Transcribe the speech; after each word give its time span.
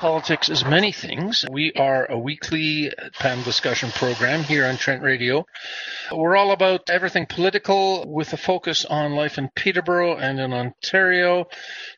Politics 0.00 0.48
is 0.48 0.64
many 0.64 0.92
things. 0.92 1.44
We 1.50 1.74
are 1.74 2.10
a 2.10 2.18
weekly 2.18 2.90
uh, 2.90 3.10
panel 3.18 3.44
discussion 3.44 3.90
program 3.90 4.42
here 4.42 4.64
on 4.64 4.78
Trent 4.78 5.02
Radio. 5.02 5.44
We're 6.12 6.36
all 6.36 6.50
about 6.50 6.90
everything 6.90 7.26
political 7.26 8.04
with 8.10 8.32
a 8.32 8.36
focus 8.36 8.84
on 8.84 9.14
life 9.14 9.38
in 9.38 9.48
Peterborough 9.54 10.16
and 10.16 10.40
in 10.40 10.52
Ontario. 10.52 11.46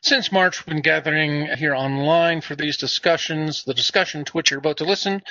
Since 0.01 0.31
March, 0.31 0.59
we've 0.59 0.75
been 0.75 0.81
gathering 0.81 1.47
here 1.57 1.73
online 1.73 2.41
for 2.41 2.55
these 2.55 2.77
discussions. 2.77 3.63
The 3.63 3.73
discussion 3.73 4.25
to 4.25 4.31
which 4.33 4.51
you're 4.51 4.59
about 4.59 4.77
to 4.77 4.85
listen 4.85 5.23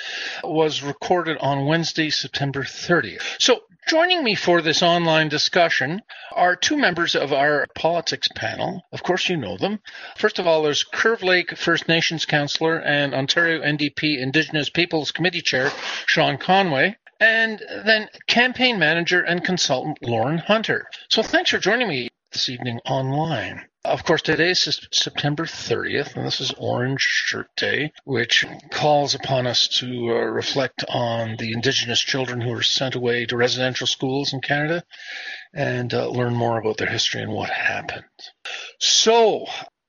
was 0.43 0.83
recorded 0.83 1.37
on 1.39 1.65
Wednesday, 1.65 2.09
September 2.09 2.63
30th. 2.63 3.41
So 3.41 3.61
Joining 3.85 4.23
me 4.23 4.35
for 4.35 4.61
this 4.61 4.81
online 4.81 5.27
discussion 5.27 6.03
are 6.31 6.55
two 6.55 6.77
members 6.77 7.15
of 7.15 7.33
our 7.33 7.67
politics 7.75 8.29
panel. 8.33 8.81
Of 8.93 9.03
course, 9.03 9.27
you 9.27 9.35
know 9.35 9.57
them. 9.57 9.81
First 10.15 10.39
of 10.39 10.47
all, 10.47 10.63
there's 10.63 10.85
Curve 10.85 11.21
Lake 11.21 11.57
First 11.57 11.89
Nations 11.89 12.25
Councillor 12.25 12.79
and 12.79 13.13
Ontario 13.13 13.61
NDP 13.61 14.19
Indigenous 14.19 14.69
Peoples 14.69 15.11
Committee 15.11 15.41
Chair 15.41 15.69
Sean 16.05 16.37
Conway. 16.37 16.95
And 17.23 17.63
then 17.85 18.09
campaign 18.27 18.77
manager 18.77 19.21
and 19.21 19.45
consultant 19.45 19.99
Lauren 20.01 20.39
Hunter. 20.39 20.87
So 21.07 21.23
thanks 21.23 21.51
for 21.51 21.57
joining 21.57 21.87
me 21.87 22.09
this 22.33 22.49
evening 22.49 22.81
online. 22.85 23.63
Of 23.85 24.03
course, 24.03 24.21
today 24.21 24.49
is 24.49 24.87
September 24.91 25.45
30th, 25.45 26.17
and 26.17 26.25
this 26.25 26.41
is 26.41 26.51
Orange 26.57 27.01
Shirt 27.01 27.47
Day, 27.55 27.93
which 28.03 28.45
calls 28.71 29.15
upon 29.15 29.47
us 29.47 29.69
to 29.79 30.09
uh, 30.09 30.15
reflect 30.15 30.83
on 30.89 31.37
the 31.37 31.53
Indigenous 31.53 32.01
children 32.01 32.41
who 32.41 32.49
were 32.49 32.61
sent 32.61 32.95
away 32.95 33.25
to 33.25 33.37
residential 33.37 33.87
schools 33.87 34.33
in 34.33 34.41
Canada 34.41 34.83
and 35.53 35.93
uh, 35.93 36.09
learn 36.09 36.33
more 36.33 36.57
about 36.59 36.75
their 36.75 36.89
history 36.89 37.21
and 37.21 37.31
what 37.31 37.49
happened. 37.49 38.03
So, 38.79 39.45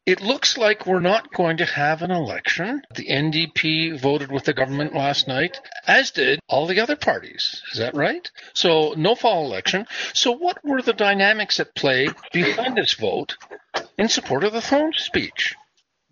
it 0.07 0.21
looks 0.21 0.59
like 0.59 0.87
we're 0.87 1.01
not 1.01 1.33
going 1.33 1.57
to 1.59 1.65
have 1.65 2.03
an 2.03 2.11
election. 2.11 2.83
The 2.95 3.07
NDP 3.07 3.99
voted 3.99 4.31
with 4.31 4.45
the 4.45 4.53
government 4.53 4.95
last 4.95 5.27
night, 5.27 5.59
as 5.87 6.11
did 6.11 6.41
all 6.49 6.67
the 6.67 6.81
other 6.81 6.97
parties. 6.97 7.63
Is 7.73 7.79
that 7.79 7.95
right? 7.95 8.31
So, 8.53 8.95
no 8.97 9.15
fall 9.15 9.47
election. 9.47 9.87
So, 10.13 10.33
what 10.33 10.63
were 10.63 10.83
the 10.83 10.93
dynamics 10.93 11.59
at 11.59 11.75
play 11.75 12.09
behind 12.33 12.77
this 12.77 12.95
vote 12.95 13.37
in 13.97 14.09
support 14.09 14.45
of 14.45 14.53
the 14.53 14.61
throne 14.61 14.93
speech? 14.95 15.55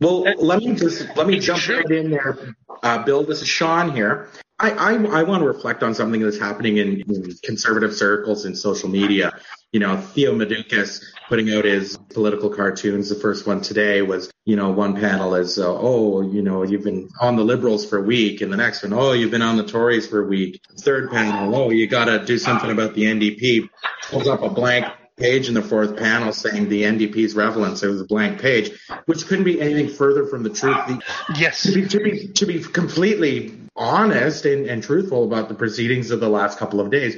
Well, 0.01 0.23
let 0.23 0.61
me 0.61 0.75
just 0.75 1.17
let 1.17 1.27
me 1.27 1.39
jump 1.39 1.69
right 1.69 1.91
in 1.91 2.11
there, 2.11 2.57
uh, 2.83 3.05
Bill. 3.05 3.25
This 3.25 3.43
is 3.43 3.48
Sean 3.48 3.95
here. 3.95 4.29
I, 4.59 4.70
I, 4.70 4.93
I 4.95 5.23
want 5.25 5.43
to 5.43 5.47
reflect 5.47 5.83
on 5.83 5.95
something 5.95 6.20
that's 6.20 6.39
happening 6.39 6.79
in, 6.79 7.03
in 7.03 7.35
conservative 7.45 7.95
circles 7.95 8.45
in 8.45 8.55
social 8.55 8.89
media. 8.89 9.33
You 9.73 9.81
know, 9.81 9.97
Theo 9.97 10.34
Moudakis 10.34 11.03
putting 11.31 11.51
out 11.51 11.65
his 11.65 11.97
political 12.11 12.51
cartoons. 12.51 13.09
The 13.09 13.15
first 13.15 13.47
one 13.47 13.62
today 13.62 14.03
was, 14.03 14.31
you 14.45 14.55
know, 14.55 14.70
one 14.70 15.01
panel 15.01 15.34
is, 15.34 15.59
uh, 15.59 15.64
oh, 15.67 16.20
you 16.20 16.42
know, 16.42 16.62
you've 16.62 16.84
been 16.84 17.09
on 17.19 17.37
the 17.37 17.42
Liberals 17.42 17.87
for 17.87 17.97
a 17.98 18.03
week, 18.03 18.42
and 18.42 18.53
the 18.53 18.59
next 18.59 18.83
one, 18.83 18.92
oh, 18.92 19.12
you've 19.12 19.31
been 19.31 19.41
on 19.41 19.56
the 19.56 19.64
Tories 19.64 20.06
for 20.06 20.23
a 20.23 20.27
week. 20.27 20.61
Third 20.81 21.11
panel, 21.11 21.55
oh, 21.55 21.70
you 21.70 21.87
got 21.87 22.05
to 22.05 22.23
do 22.23 22.37
something 22.37 22.70
about 22.70 22.95
the 22.95 23.05
NDP. 23.05 23.70
Pulls 24.11 24.29
up 24.29 24.42
a 24.42 24.51
blank 24.51 24.87
page 25.17 25.48
in 25.48 25.55
the 25.55 25.62
fourth 25.62 25.97
panel 25.97 26.34
saying 26.34 26.69
the 26.69 26.83
NDP's 26.83 27.34
relevance. 27.34 27.83
It 27.83 27.89
was 27.89 28.03
a 28.03 28.07
blank 28.07 28.42
page, 28.42 28.79
which 29.07 29.27
couldn't 29.27 29.45
be 29.45 29.59
anything 29.59 29.89
further 29.89 30.27
from 30.27 30.42
the 30.42 30.51
truth. 30.51 31.03
Yes. 31.36 31.62
To 31.62 31.73
be, 31.73 31.89
to 31.89 32.01
be, 32.01 32.29
to 32.29 32.45
be 32.45 32.61
completely 32.62 33.59
honest 33.75 34.45
and, 34.45 34.67
and 34.67 34.83
truthful 34.83 35.25
about 35.25 35.48
the 35.48 35.55
proceedings 35.55 36.11
of 36.11 36.20
the 36.20 36.29
last 36.29 36.59
couple 36.59 36.81
of 36.81 36.91
days, 36.91 37.17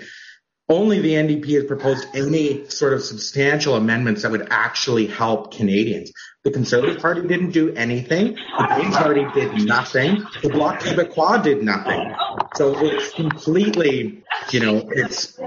only 0.69 1.01
the 1.01 1.13
NDP 1.13 1.55
has 1.55 1.65
proposed 1.65 2.07
any 2.15 2.69
sort 2.71 2.95
of 2.95 3.03
substantial 3.03 3.77
amendments 3.77 4.23
that 4.23 4.31
would 4.31 4.49
actually 4.51 5.07
help 5.07 5.53
Canadians. 5.55 6.11
The 6.43 6.51
Conservative 6.51 7.01
Party 7.01 7.27
didn't 7.27 7.51
do 7.51 7.75
anything. 7.75 8.35
The 8.35 8.73
Green 8.75 8.93
Party 8.93 9.27
did 9.35 9.65
nothing. 9.65 10.25
The 10.43 10.51
Bloc 10.51 10.81
Québécois 10.81 11.43
did 11.43 11.63
nothing. 11.63 12.15
So 12.57 12.75
it's 12.79 13.13
completely, 13.15 14.23
you 14.51 14.61
know, 14.61 14.89
it's 14.91 15.39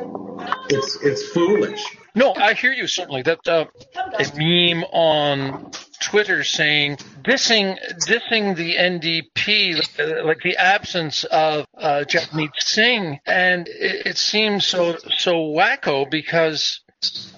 it's 0.69 0.97
it's 1.03 1.27
foolish. 1.29 1.83
No, 2.17 2.33
I 2.35 2.55
hear 2.55 2.73
you 2.73 2.87
certainly. 2.87 3.21
That 3.21 3.47
uh, 3.47 3.65
a 3.95 4.25
meme 4.35 4.83
on 4.85 5.69
Twitter 5.99 6.43
saying 6.43 6.97
dissing 7.21 7.77
dissing 8.07 8.55
the 8.55 8.75
NDP, 8.75 10.25
like 10.25 10.41
the 10.41 10.57
absence 10.57 11.25
of 11.25 11.67
uh, 11.77 12.05
Jagmeet 12.07 12.49
Singh, 12.57 13.19
and 13.27 13.67
it, 13.67 14.07
it 14.07 14.17
seems 14.17 14.65
so 14.65 14.97
so 15.17 15.33
wacko 15.33 16.09
because 16.09 16.81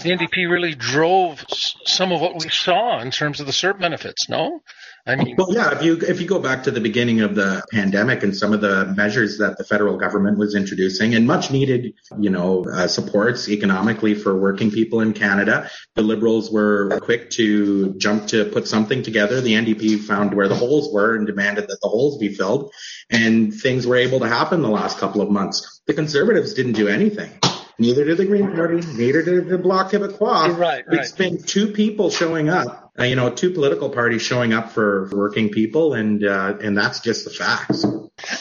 the 0.02 0.12
NDP 0.12 0.50
really 0.50 0.76
drove 0.76 1.44
some 1.50 2.14
of 2.14 2.22
what 2.22 2.42
we 2.42 2.48
saw 2.48 3.02
in 3.02 3.12
terms 3.12 3.42
of 3.42 3.48
the 3.48 3.52
CERB 3.52 3.82
benefits. 3.82 4.30
No, 4.30 4.62
I 5.10 5.16
mean, 5.16 5.36
well, 5.38 5.52
yeah. 5.52 5.72
If 5.76 5.82
you 5.82 5.98
if 5.98 6.22
you 6.22 6.28
go 6.28 6.38
back 6.40 6.64
to 6.64 6.72
the 6.72 6.80
beginning 6.80 7.22
of 7.22 7.34
the 7.34 7.64
pandemic 7.72 8.22
and 8.22 8.36
some 8.36 8.54
of 8.54 8.62
the 8.62 8.94
measures 8.96 9.40
that 9.40 9.58
the 9.58 9.64
federal 9.64 9.98
government 9.98 10.38
was 10.38 10.54
introducing 10.54 11.16
and 11.16 11.26
much 11.26 11.50
needed, 11.50 11.96
you 12.20 12.30
know, 12.30 12.66
uh, 12.66 12.88
supports 12.88 13.50
economically 13.50 14.14
for 14.14 14.40
working 14.40 14.70
people 14.70 15.02
in 15.02 15.14
Canada, 15.14 15.68
the 15.96 16.04
Liberals 16.04 16.52
were 16.52 17.00
quick 17.02 17.32
to 17.32 17.96
jump 17.96 18.28
to 18.28 18.46
put 18.46 18.68
something 18.68 19.02
together. 19.02 19.42
The 19.42 19.54
NDP 19.54 20.00
found 20.02 20.36
where 20.36 20.48
the 20.48 20.56
holes 20.56 20.94
were 20.94 21.16
and 21.16 21.26
demanded 21.26 21.64
that 21.70 21.80
the 21.82 21.88
holes 21.88 22.20
be 22.20 22.30
filled, 22.30 22.72
and 23.10 23.52
things 23.52 23.88
were 23.88 23.96
able 23.96 24.20
to 24.20 24.28
happen 24.28 24.62
the 24.62 24.70
last 24.70 25.00
couple 25.00 25.22
of 25.22 25.32
months. 25.32 25.82
The 25.88 25.96
Conservatives 25.96 26.54
didn't 26.54 26.74
do 26.74 26.88
anything. 26.88 27.32
Neither 27.80 28.04
did 28.04 28.18
the 28.18 28.26
Green 28.26 28.54
Party, 28.54 28.82
neither 28.98 29.24
did 29.24 29.48
the 29.48 29.58
Bloc 29.58 29.90
Québécois. 29.92 30.58
Right, 30.58 30.86
right. 30.86 31.00
It's 31.00 31.14
been 31.14 31.42
two 31.42 31.72
people 31.72 32.10
showing 32.10 32.50
up, 32.50 32.89
uh, 33.00 33.04
you 33.04 33.16
know, 33.16 33.30
two 33.30 33.52
political 33.52 33.90
parties 33.90 34.22
showing 34.22 34.54
up 34.54 34.72
for 34.72 35.10
working 35.12 35.50
people, 35.50 35.94
and 35.94 36.24
uh, 36.24 36.58
and 36.62 36.78
that's 36.78 37.00
just 37.00 37.26
the 37.26 37.32
facts. 37.32 37.86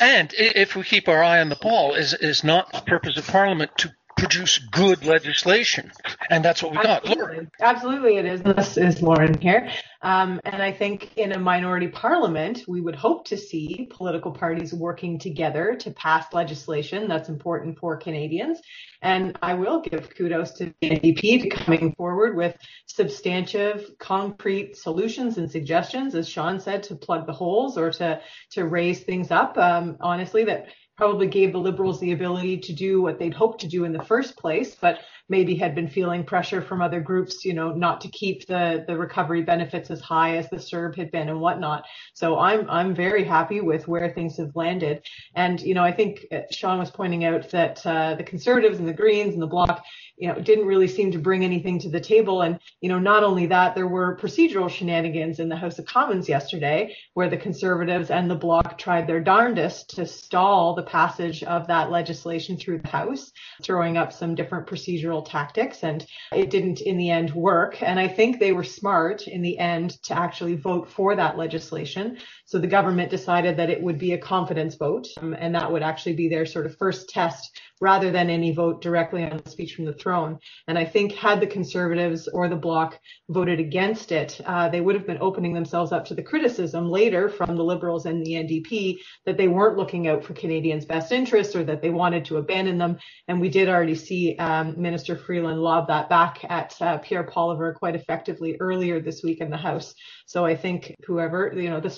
And 0.01 0.35
if 0.37 0.75
we 0.75 0.83
keep 0.83 1.09
our 1.09 1.23
eye 1.23 1.41
on 1.41 1.49
the 1.49 1.57
ball, 1.57 1.95
is 1.95 2.15
is 2.15 2.43
not 2.43 2.73
the 2.73 2.81
purpose 2.81 3.17
of 3.17 3.27
Parliament 3.27 3.71
to 3.79 3.95
produce 4.19 4.59
good 4.59 5.05
legislation. 5.05 5.91
And 6.31 6.45
that's 6.45 6.63
what 6.63 6.73
we 6.73 6.79
Absolutely. 6.79 7.15
got. 7.15 7.19
Lauren. 7.19 7.51
Absolutely, 7.61 8.17
it 8.17 8.25
is. 8.27 8.43
This 8.43 8.77
is 8.77 9.03
Lauren 9.03 9.39
here. 9.41 9.71
Um, 10.03 10.41
and 10.45 10.63
I 10.63 10.73
think 10.73 11.17
in 11.17 11.33
a 11.33 11.39
minority 11.39 11.89
parliament, 11.89 12.63
we 12.69 12.81
would 12.81 12.95
hope 12.95 13.27
to 13.29 13.37
see 13.37 13.89
political 13.91 14.31
parties 14.31 14.73
working 14.73 15.19
together 15.19 15.77
to 15.81 15.91
pass 15.91 16.33
legislation 16.33 17.09
that's 17.09 17.29
important 17.29 17.79
for 17.79 17.97
Canadians. 17.97 18.61
And 19.03 19.37
I 19.43 19.55
will 19.55 19.81
give 19.81 20.15
kudos 20.15 20.53
to 20.55 20.73
the 20.81 20.91
NDP 20.91 21.43
to 21.43 21.49
coming 21.49 21.95
forward 21.95 22.37
with 22.37 22.57
substantive, 22.87 23.99
concrete 23.99 24.77
solutions 24.77 25.39
and 25.39 25.51
suggestions, 25.51 26.15
as 26.15 26.29
Sean 26.29 26.61
said, 26.61 26.83
to 26.85 26.97
plug 26.97 27.27
the 27.27 27.33
holes 27.33 27.79
or 27.79 27.91
to 27.93 28.21
to 28.53 28.65
raise 28.67 29.01
things 29.01 29.31
up. 29.31 29.57
Um, 29.59 29.97
honestly, 30.01 30.45
that 30.45 30.67
probably 30.99 31.29
gave 31.29 31.53
the 31.53 31.59
Liberals 31.59 32.01
the 32.01 32.11
ability 32.11 32.59
to 32.59 32.73
do 32.73 33.01
what 33.01 33.21
they'd 33.21 33.33
hoped 33.33 33.61
to 33.61 33.69
do 33.69 33.85
in 33.85 33.93
the 33.93 34.03
first 34.03 34.37
place, 34.37 34.75
but 34.75 34.99
maybe 35.29 35.55
had 35.55 35.75
been 35.75 35.89
feeling 35.89 36.25
pressure 36.25 36.63
from 36.63 36.81
other 36.81 37.01
groups, 37.01 37.45
you 37.45 37.53
know, 37.53 37.73
not 37.73 38.01
to 38.01 38.09
keep 38.09 38.47
the 38.47 38.85
the 38.87 38.97
recovery 38.97 39.43
benefits 39.43 39.91
as 39.91 40.01
high 40.01 40.37
as 40.37 40.49
the 40.49 40.57
CERB 40.57 40.97
had 40.97 41.11
been 41.11 41.29
and 41.29 41.41
whatnot. 41.41 41.85
So 42.15 42.39
I'm 42.39 42.69
I'm 42.71 42.95
very 42.95 43.25
happy 43.25 43.61
with 43.61 43.87
where 43.89 44.11
things 44.11 44.37
have 44.39 44.57
landed. 44.57 45.03
And 45.35 45.61
you 45.61 45.75
know, 45.75 45.85
I 45.85 45.93
think 45.93 46.27
uh, 46.33 46.41
Sean 46.51 46.79
was 46.79 46.91
pointing 46.91 47.25
out 47.25 47.51
that 47.51 47.85
uh, 47.87 48.15
the 48.15 48.25
Conservatives 48.25 48.79
and 48.79 48.89
the 48.89 48.93
Greens 48.93 49.35
and 49.35 49.43
the 49.43 49.47
Bloc, 49.47 49.85
you 50.17 50.29
know, 50.29 50.41
didn't 50.41 50.67
really 50.67 50.89
seem 50.89 51.13
to 51.13 51.19
bring 51.19 51.45
anything 51.45 51.79
to 51.81 51.91
the 51.91 52.01
table. 52.01 52.43
And 52.43 52.59
you 52.81 52.89
know, 52.89 52.99
not 52.99 53.23
only 53.23 53.47
that, 53.47 53.75
there 53.75 53.87
were 53.87 54.17
procedural 54.17 54.71
shenanigans 54.71 55.41
in 55.41 55.49
the 55.49 55.57
House 55.57 55.79
of 55.79 55.87
Commons 55.87 56.29
yesterday, 56.29 56.97
where 57.15 57.29
the 57.29 57.37
Conservatives 57.37 58.11
and 58.11 58.31
the 58.31 58.35
Bloc 58.35 58.79
tried 58.79 59.07
their 59.07 59.21
darndest 59.21 59.95
to 59.97 60.07
stall 60.07 60.75
the 60.75 60.83
passage 60.83 61.43
of 61.43 61.67
that 61.67 61.91
legislation 61.91 62.57
through 62.57 62.79
the 62.79 62.89
House, 62.89 63.33
throwing 63.63 63.97
up 63.97 64.13
some 64.13 64.35
different 64.35 64.67
procedural 64.67 65.18
tactics 65.23 65.83
and 65.85 66.07
it 66.33 66.51
didn't 66.51 66.81
in 66.81 66.97
the 66.97 67.11
end 67.11 67.33
work. 67.33 67.83
And 67.83 67.99
I 67.99 68.09
think 68.09 68.39
they 68.39 68.53
were 68.53 68.65
smart 68.65 69.29
in 69.29 69.43
the 69.43 69.59
end 69.59 70.03
to 70.05 70.17
actually 70.17 70.55
vote 70.55 70.89
for 70.89 71.17
that 71.17 71.37
legislation. 71.37 72.19
So 72.49 72.59
the 72.59 72.67
government 72.67 73.11
decided 73.11 73.59
that 73.59 73.69
it 73.69 73.83
would 73.83 73.99
be 73.99 74.15
a 74.15 74.19
confidence 74.19 74.75
vote 74.75 75.07
um, 75.21 75.37
and 75.39 75.55
that 75.55 75.71
would 75.71 75.83
actually 75.83 76.15
be 76.15 76.31
their 76.31 76.47
sort 76.47 76.65
of 76.65 76.79
first 76.79 77.11
test 77.11 77.61
rather 77.79 78.11
than 78.11 78.31
any 78.31 78.53
vote 78.53 78.81
directly 78.81 79.23
on 79.23 79.37
the 79.45 79.51
speech 79.51 79.75
from 79.75 79.85
the 79.85 79.93
throne. 79.93 80.39
And 80.67 80.79
I 80.79 80.87
think 80.87 81.13
had 81.13 81.41
the 81.41 81.47
Conservatives 81.47 82.27
or 82.27 82.49
the 82.49 82.57
Bloc 82.57 82.99
voted 83.29 83.61
against 83.61 84.13
it, 84.13 84.41
uh, 84.47 84.71
they 84.71 84.81
would 84.81 84.95
have 84.95 85.07
been 85.07 85.19
opening 85.21 85.53
themselves 85.53 85.93
up 85.93 86.07
to 86.07 86.15
the 86.15 86.23
criticism 86.23 86.89
later 86.89 87.29
from 87.29 87.55
the 87.55 87.63
Liberals 87.63 88.07
and 88.07 88.25
the 88.25 88.33
NDP 88.33 88.97
that 89.27 89.37
they 89.37 89.49
weren't 89.49 89.77
looking 89.77 90.09
out 90.09 90.25
for 90.25 90.33
Canadians' 90.33 90.87
best 90.87 91.13
interests 91.13 91.55
or 91.55 91.65
that 91.65 91.83
they 91.83 91.91
wanted 91.91 92.25
to 92.25 92.39
abandon 92.39 92.79
them. 92.79 92.99
And 93.29 93.43
we 93.43 93.51
did 93.51 93.69
already 93.69 93.95
see 93.95 94.37
um, 94.39 94.75
Minister 94.81 95.17
Freeland 95.17 95.61
lob 95.61 95.87
that 95.89 96.09
back 96.09 96.45
at 96.49 96.75
uh, 96.81 96.97
Pierre 96.97 97.25
Poilievre 97.25 97.75
quite 97.75 97.95
effectively 97.95 98.57
earlier 98.59 99.01
this 99.01 99.23
week 99.23 99.43
in 99.43 99.51
the 99.51 99.57
House. 99.59 99.95
So 100.27 100.45
I 100.45 100.57
think 100.57 100.95
whoever, 101.07 101.53
you 101.55 101.71
know, 101.71 101.81
the 101.81 101.91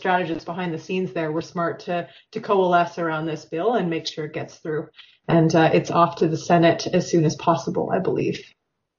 behind 0.44 0.72
the 0.74 0.78
scenes 0.78 1.12
there 1.12 1.32
were 1.32 1.42
smart 1.42 1.80
to 1.80 2.08
to 2.32 2.40
coalesce 2.40 2.98
around 2.98 3.26
this 3.26 3.44
bill 3.44 3.74
and 3.74 3.90
make 3.90 4.06
sure 4.06 4.24
it 4.24 4.34
gets 4.34 4.56
through 4.56 4.88
and 5.30 5.54
uh, 5.54 5.70
it's 5.72 5.90
off 5.90 6.16
to 6.16 6.28
the 6.28 6.36
Senate 6.36 6.86
as 6.88 7.10
soon 7.10 7.24
as 7.24 7.36
possible, 7.36 7.90
I 7.92 8.00
believe. 8.00 8.42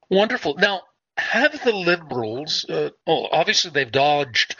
Wonderful. 0.10 0.56
Now, 0.56 0.82
have 1.18 1.64
the 1.64 1.74
Liberals, 1.74 2.66
uh, 2.70 2.90
well, 3.06 3.28
obviously 3.32 3.72
they've 3.72 3.92
dodged 3.92 4.56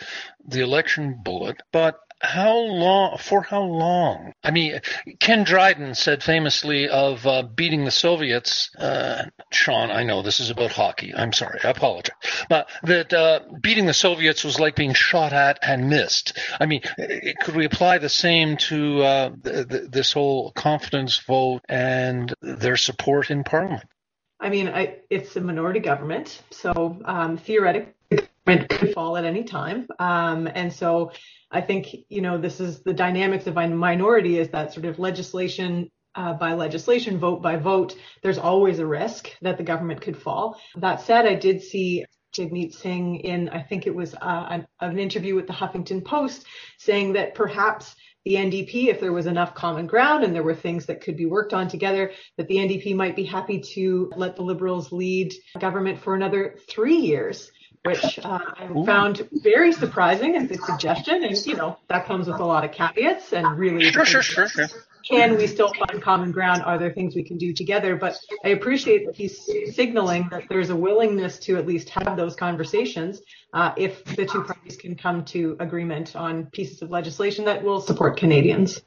the 0.46 0.62
election 0.62 1.22
bullet, 1.24 1.62
but 1.72 2.00
how 2.22 2.56
long? 2.56 3.18
For 3.18 3.42
how 3.42 3.64
long? 3.64 4.34
I 4.44 4.52
mean, 4.52 4.80
Ken 5.20 5.44
Dryden 5.44 5.96
said 5.96 6.24
famously 6.24 6.88
of 6.88 7.26
uh, 7.26 7.44
beating 7.44 7.84
the 7.84 7.92
Soviets. 7.92 8.74
Uh, 8.76 9.26
Sean, 9.52 9.90
I 9.90 10.04
know 10.04 10.22
this 10.22 10.40
is 10.40 10.50
about 10.50 10.72
hockey. 10.72 11.14
I'm 11.16 11.34
sorry, 11.34 11.60
I 11.64 11.70
apologize, 11.70 12.16
but 12.48 12.70
that 12.84 13.12
uh, 13.12 13.40
beating 13.60 13.88
the 13.88 13.94
Soviets 13.94 14.44
was 14.44 14.60
like 14.60 14.76
being 14.76 14.94
shot 14.94 15.34
at 15.34 15.60
and 15.64 15.90
missed. 15.90 16.38
I 16.60 16.68
mean, 16.68 16.82
could 17.42 17.56
we 17.56 17.66
apply 17.66 17.98
the 17.98 18.10
same 18.10 18.58
to 18.58 19.02
uh, 19.02 19.30
th- 19.44 19.68
th- 19.70 19.90
this 19.90 20.14
whole 20.14 20.52
confidence 20.52 21.18
vote 21.18 21.62
and 21.68 22.34
their 22.42 22.78
support 22.78 23.32
in 23.32 23.44
Parliament? 23.44 23.86
I 24.40 24.50
mean, 24.50 24.68
I, 24.70 24.98
it's 25.10 25.36
a 25.36 25.42
minority 25.42 25.80
government, 25.80 26.42
so 26.50 27.00
um, 27.06 27.38
theoretically, 27.38 27.94
government 28.46 28.70
could 28.70 28.94
fall 28.94 29.18
at 29.18 29.26
any 29.26 29.44
time, 29.44 29.88
um, 30.00 30.48
and 30.54 30.72
so 30.72 31.12
I 31.50 31.62
think 31.62 31.88
you 32.10 32.22
know 32.22 32.38
this 32.38 32.60
is 32.60 32.82
the 32.84 32.94
dynamics 32.94 33.48
of 33.48 33.58
a 33.58 33.68
minority 33.68 34.40
is 34.40 34.50
that 34.50 34.74
sort 34.74 34.86
of 34.86 35.00
legislation 35.00 35.90
uh, 36.16 36.34
by 36.34 36.54
legislation, 36.54 37.20
vote 37.20 37.42
by 37.42 37.56
vote. 37.56 37.96
There's 38.22 38.38
always 38.38 38.80
a 38.80 38.86
risk 38.86 39.30
that 39.42 39.58
the 39.58 39.64
government 39.64 40.02
could 40.02 40.18
fall. 40.18 40.60
That 40.76 41.02
said, 41.02 41.26
I 41.26 41.36
did 41.36 41.62
see 41.62 42.06
Jagmeet 42.36 42.74
Singh 42.74 43.18
in 43.18 43.50
I 43.50 43.62
think 43.62 43.88
it 43.88 43.96
was 43.96 44.16
uh, 44.16 44.48
an, 44.50 44.68
an 44.80 45.00
interview 45.00 45.36
with 45.36 45.48
the 45.48 45.54
Huffington 45.54 46.04
Post 46.04 46.46
saying 46.78 47.14
that 47.14 47.36
perhaps 47.36 47.96
the 48.26 48.36
NDP, 48.36 48.88
if 48.88 49.00
there 49.00 49.12
was 49.12 49.26
enough 49.26 49.56
common 49.56 49.88
ground 49.88 50.24
and 50.24 50.36
there 50.36 50.44
were 50.44 50.54
things 50.54 50.86
that 50.86 51.02
could 51.02 51.18
be 51.18 51.26
worked 51.26 51.54
on 51.54 51.68
together, 51.68 52.12
that 52.38 52.48
the 52.48 52.58
NDP 52.58 52.96
might 52.96 53.16
be 53.16 53.24
happy 53.26 53.60
to 53.74 54.12
let 54.16 54.36
the 54.36 54.44
Liberals 54.44 54.92
lead 54.92 55.34
government 55.60 56.00
for 56.00 56.14
another 56.14 56.56
three 56.70 56.98
years, 56.98 57.52
which 57.84 58.20
uh, 58.20 58.40
I 58.58 58.68
Ooh. 58.68 58.86
found 58.86 59.28
very 59.32 59.74
surprising 59.74 60.36
as 60.36 60.52
a 60.52 60.58
suggestion. 60.58 61.24
And, 61.24 61.46
you 61.46 61.56
know, 61.56 61.78
that 61.90 62.06
comes 62.06 62.28
with 62.28 62.40
a 62.40 62.46
lot 62.46 62.64
of 62.64 62.72
caveats 62.72 63.34
and 63.34 63.58
really. 63.58 63.92
Sure, 63.92 64.06
sure, 64.06 64.22
sure, 64.22 64.48
sure 64.48 64.68
can 65.04 65.38
we 65.38 65.48
still 65.48 65.72
find 65.74 66.02
common 66.02 66.32
ground? 66.32 66.62
Are 66.64 66.78
there 66.78 66.92
things 66.92 67.16
we 67.16 67.24
can 67.24 67.38
do 67.38 67.54
together? 67.54 67.96
But 67.96 68.18
I 68.44 68.50
appreciate 68.50 69.06
that 69.06 69.16
he's 69.16 69.40
signaling 69.74 70.28
that 70.32 70.44
there's 70.50 70.70
a 70.70 70.76
willingness 70.76 71.40
to 71.40 71.58
at 71.58 71.68
least 71.68 71.90
have 71.90 72.18
those 72.18 72.36
conversations 72.36 73.22
uh, 73.54 73.74
if 73.78 74.04
the 74.04 74.26
two 74.26 74.44
parties 74.44 74.78
can 74.78 74.96
come 74.96 75.26
to 75.26 75.56
agreement 75.60 76.16
on 76.16 76.46
pieces 76.48 76.82
of 76.82 76.92
legislation 76.92 77.46
that 77.46 77.64
will 77.64 77.82
support 77.82 78.18
Canadians. 78.18 78.82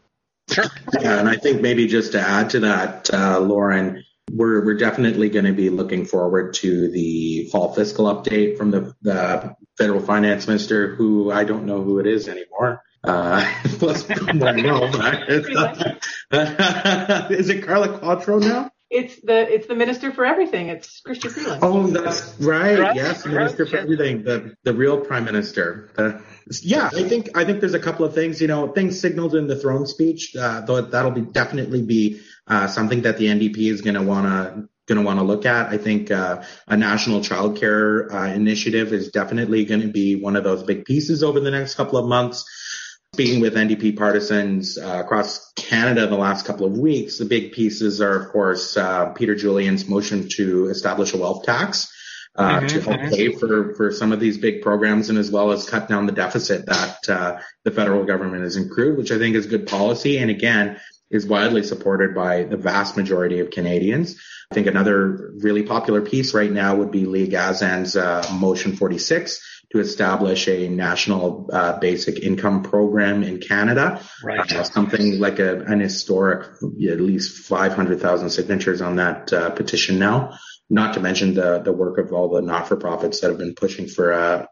Sure. 0.50 0.64
Yeah, 1.00 1.18
and 1.18 1.28
I 1.28 1.36
think 1.36 1.62
maybe 1.62 1.86
just 1.86 2.12
to 2.12 2.20
add 2.20 2.50
to 2.50 2.60
that, 2.60 3.12
uh, 3.12 3.40
Lauren, 3.40 4.04
we're 4.30 4.64
we're 4.64 4.76
definitely 4.76 5.28
going 5.28 5.44
to 5.44 5.52
be 5.52 5.70
looking 5.70 6.06
forward 6.06 6.54
to 6.54 6.90
the 6.90 7.48
fall 7.50 7.72
fiscal 7.74 8.06
update 8.06 8.56
from 8.56 8.70
the, 8.70 8.94
the 9.02 9.54
federal 9.76 10.00
finance 10.00 10.46
minister, 10.46 10.94
who 10.94 11.30
I 11.30 11.44
don't 11.44 11.66
know 11.66 11.82
who 11.82 11.98
it 11.98 12.06
is 12.06 12.28
anymore. 12.28 12.82
Uh, 13.02 13.44
let's 13.80 14.08
know. 14.34 14.84
is 17.30 17.48
it 17.48 17.64
Carla 17.64 17.98
Qualtrough 17.98 18.40
now? 18.40 18.70
It's 18.90 19.20
the 19.22 19.52
it's 19.52 19.66
the 19.66 19.74
minister 19.74 20.12
for 20.12 20.24
everything. 20.24 20.68
It's 20.68 21.02
Chrystia 21.04 21.30
Freeland. 21.30 21.60
Oh, 21.64 21.86
that's 21.88 22.34
right. 22.38 22.78
right. 22.78 22.94
Yes, 22.94 23.26
minister 23.26 23.64
right. 23.64 23.70
for 23.70 23.78
everything. 23.78 24.22
The 24.22 24.54
the 24.62 24.72
real 24.72 25.00
prime 25.00 25.24
minister. 25.24 25.90
The, 25.96 26.22
yeah, 26.62 26.90
I 26.92 27.02
think 27.08 27.36
I 27.36 27.44
think 27.44 27.60
there's 27.60 27.74
a 27.74 27.80
couple 27.80 28.04
of 28.04 28.14
things. 28.14 28.40
You 28.40 28.46
know, 28.46 28.68
things 28.68 29.00
signaled 29.00 29.34
in 29.34 29.48
the 29.48 29.56
throne 29.56 29.86
speech. 29.86 30.36
Uh, 30.36 30.60
though 30.60 30.80
that'll 30.82 31.10
be 31.10 31.22
definitely 31.22 31.82
be 31.82 32.20
uh, 32.46 32.66
something 32.66 33.02
that 33.02 33.18
the 33.18 33.26
NDP 33.26 33.70
is 33.70 33.80
going 33.80 33.94
to 33.94 34.02
want 34.02 34.26
to 34.26 34.68
going 34.86 35.00
to 35.00 35.06
want 35.06 35.18
to 35.18 35.24
look 35.24 35.46
at. 35.46 35.68
I 35.68 35.78
think 35.78 36.10
uh, 36.10 36.42
a 36.68 36.76
national 36.76 37.20
childcare 37.20 38.12
uh, 38.12 38.34
initiative 38.34 38.92
is 38.92 39.10
definitely 39.10 39.64
going 39.64 39.80
to 39.80 39.88
be 39.88 40.16
one 40.16 40.36
of 40.36 40.44
those 40.44 40.62
big 40.62 40.84
pieces 40.84 41.22
over 41.22 41.40
the 41.40 41.50
next 41.50 41.74
couple 41.74 41.98
of 41.98 42.06
months 42.06 42.44
speaking 43.14 43.40
with 43.40 43.54
NDP 43.54 43.96
partisans 43.96 44.76
uh, 44.76 45.02
across 45.04 45.52
Canada 45.52 46.02
in 46.02 46.10
the 46.10 46.16
last 46.16 46.44
couple 46.46 46.66
of 46.66 46.76
weeks, 46.76 47.18
the 47.18 47.24
big 47.24 47.52
pieces 47.52 48.00
are, 48.00 48.18
of 48.18 48.32
course, 48.32 48.76
uh, 48.76 49.10
Peter 49.10 49.36
Julian's 49.36 49.88
motion 49.88 50.28
to 50.30 50.66
establish 50.66 51.14
a 51.14 51.16
wealth 51.16 51.44
tax. 51.44 51.90
Uh, 52.36 52.58
mm-hmm, 52.58 52.66
to 52.66 52.80
help 52.80 53.00
mm-hmm. 53.00 53.14
pay 53.14 53.32
for, 53.32 53.76
for 53.76 53.92
some 53.92 54.10
of 54.10 54.18
these 54.18 54.38
big 54.38 54.60
programs 54.60 55.08
and 55.08 55.18
as 55.18 55.30
well 55.30 55.52
as 55.52 55.70
cut 55.70 55.88
down 55.88 56.06
the 56.06 56.12
deficit 56.12 56.66
that 56.66 57.08
uh, 57.08 57.38
the 57.62 57.70
federal 57.70 58.04
government 58.04 58.42
has 58.42 58.56
accrued, 58.56 58.98
which 58.98 59.12
I 59.12 59.18
think 59.18 59.36
is 59.36 59.46
good 59.46 59.68
policy. 59.68 60.18
And 60.18 60.32
again, 60.32 60.80
is 61.14 61.26
widely 61.26 61.62
supported 61.62 62.14
by 62.14 62.42
the 62.42 62.56
vast 62.56 62.96
majority 62.96 63.38
of 63.38 63.50
Canadians. 63.50 64.16
I 64.50 64.54
think 64.54 64.66
another 64.66 65.32
really 65.36 65.62
popular 65.62 66.00
piece 66.00 66.34
right 66.34 66.50
now 66.50 66.76
would 66.76 66.90
be 66.90 67.06
Leah 67.06 67.28
Gazan's 67.28 67.96
uh, 67.96 68.26
Motion 68.32 68.76
46, 68.76 69.40
to 69.72 69.80
establish 69.80 70.46
a 70.48 70.68
national 70.68 71.50
uh, 71.52 71.78
basic 71.78 72.20
income 72.20 72.62
program 72.62 73.22
in 73.22 73.40
Canada. 73.40 74.00
Right. 74.22 74.52
Uh, 74.52 74.62
something 74.64 75.18
like 75.18 75.38
a, 75.38 75.60
an 75.62 75.80
historic, 75.80 76.46
at 76.62 77.00
least 77.00 77.46
500,000 77.46 78.30
signatures 78.30 78.80
on 78.80 78.96
that 78.96 79.32
uh, 79.32 79.50
petition 79.50 79.98
now. 79.98 80.36
Not 80.70 80.94
to 80.94 81.00
mention 81.00 81.34
the 81.34 81.60
the 81.60 81.72
work 81.72 81.98
of 81.98 82.12
all 82.12 82.30
the 82.30 82.40
not 82.40 82.68
for 82.68 82.76
profits 82.76 83.20
that 83.20 83.28
have 83.28 83.38
been 83.38 83.54
pushing 83.54 83.86
for 83.86 84.12
a, 84.12 84.48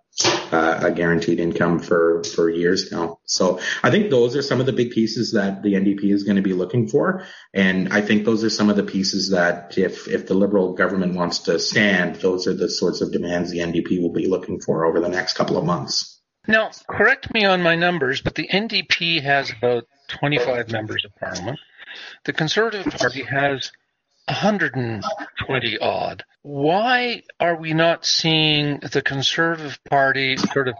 Uh, 0.53 0.81
a 0.83 0.91
guaranteed 0.91 1.41
income 1.41 1.79
for 1.79 2.23
for 2.23 2.51
years 2.51 2.93
now. 2.93 3.19
So 3.25 3.61
I 3.83 3.91
think 3.91 4.11
those 4.11 4.37
are 4.37 4.43
some 4.43 4.61
of 4.61 4.67
the 4.67 4.73
big 4.75 4.91
pieces 4.91 5.33
that 5.33 5.63
the 5.63 5.73
NDP 5.73 6.13
is 6.13 6.25
going 6.25 6.37
to 6.37 6.43
be 6.43 6.53
looking 6.53 6.87
for, 6.87 7.25
and 7.55 7.91
I 7.91 8.03
think 8.03 8.27
those 8.27 8.45
are 8.45 8.51
some 8.51 8.69
of 8.69 8.77
the 8.77 8.83
pieces 8.83 9.31
that 9.31 9.79
if 9.79 10.09
if 10.09 10.27
the 10.27 10.35
Liberal 10.35 10.75
government 10.75 11.15
wants 11.15 11.39
to 11.41 11.59
stand, 11.59 12.17
those 12.17 12.47
are 12.47 12.53
the 12.53 12.69
sorts 12.69 13.01
of 13.01 13.11
demands 13.11 13.51
the 13.51 13.61
NDP 13.61 14.03
will 14.03 14.13
be 14.13 14.27
looking 14.27 14.61
for 14.61 14.85
over 14.85 15.01
the 15.01 15.09
next 15.09 15.33
couple 15.33 15.57
of 15.57 15.65
months. 15.65 16.21
Now, 16.47 16.73
correct 16.87 17.33
me 17.33 17.47
on 17.47 17.63
my 17.63 17.77
numbers, 17.77 18.21
but 18.21 18.35
the 18.35 18.49
NDP 18.49 19.23
has 19.23 19.51
about 19.51 19.85
25 20.09 20.71
members 20.71 21.07
of 21.07 21.17
parliament. 21.17 21.59
The 22.25 22.35
Conservative 22.35 22.93
Party 22.93 23.23
has 23.23 23.73
120 24.27 25.79
odd. 25.79 26.25
Why 26.43 27.23
are 27.39 27.57
we 27.57 27.73
not 27.73 28.05
seeing 28.05 28.81
the 28.81 29.03
Conservative 29.03 29.79
Party 29.85 30.37
sort 30.37 30.69
of 30.69 30.75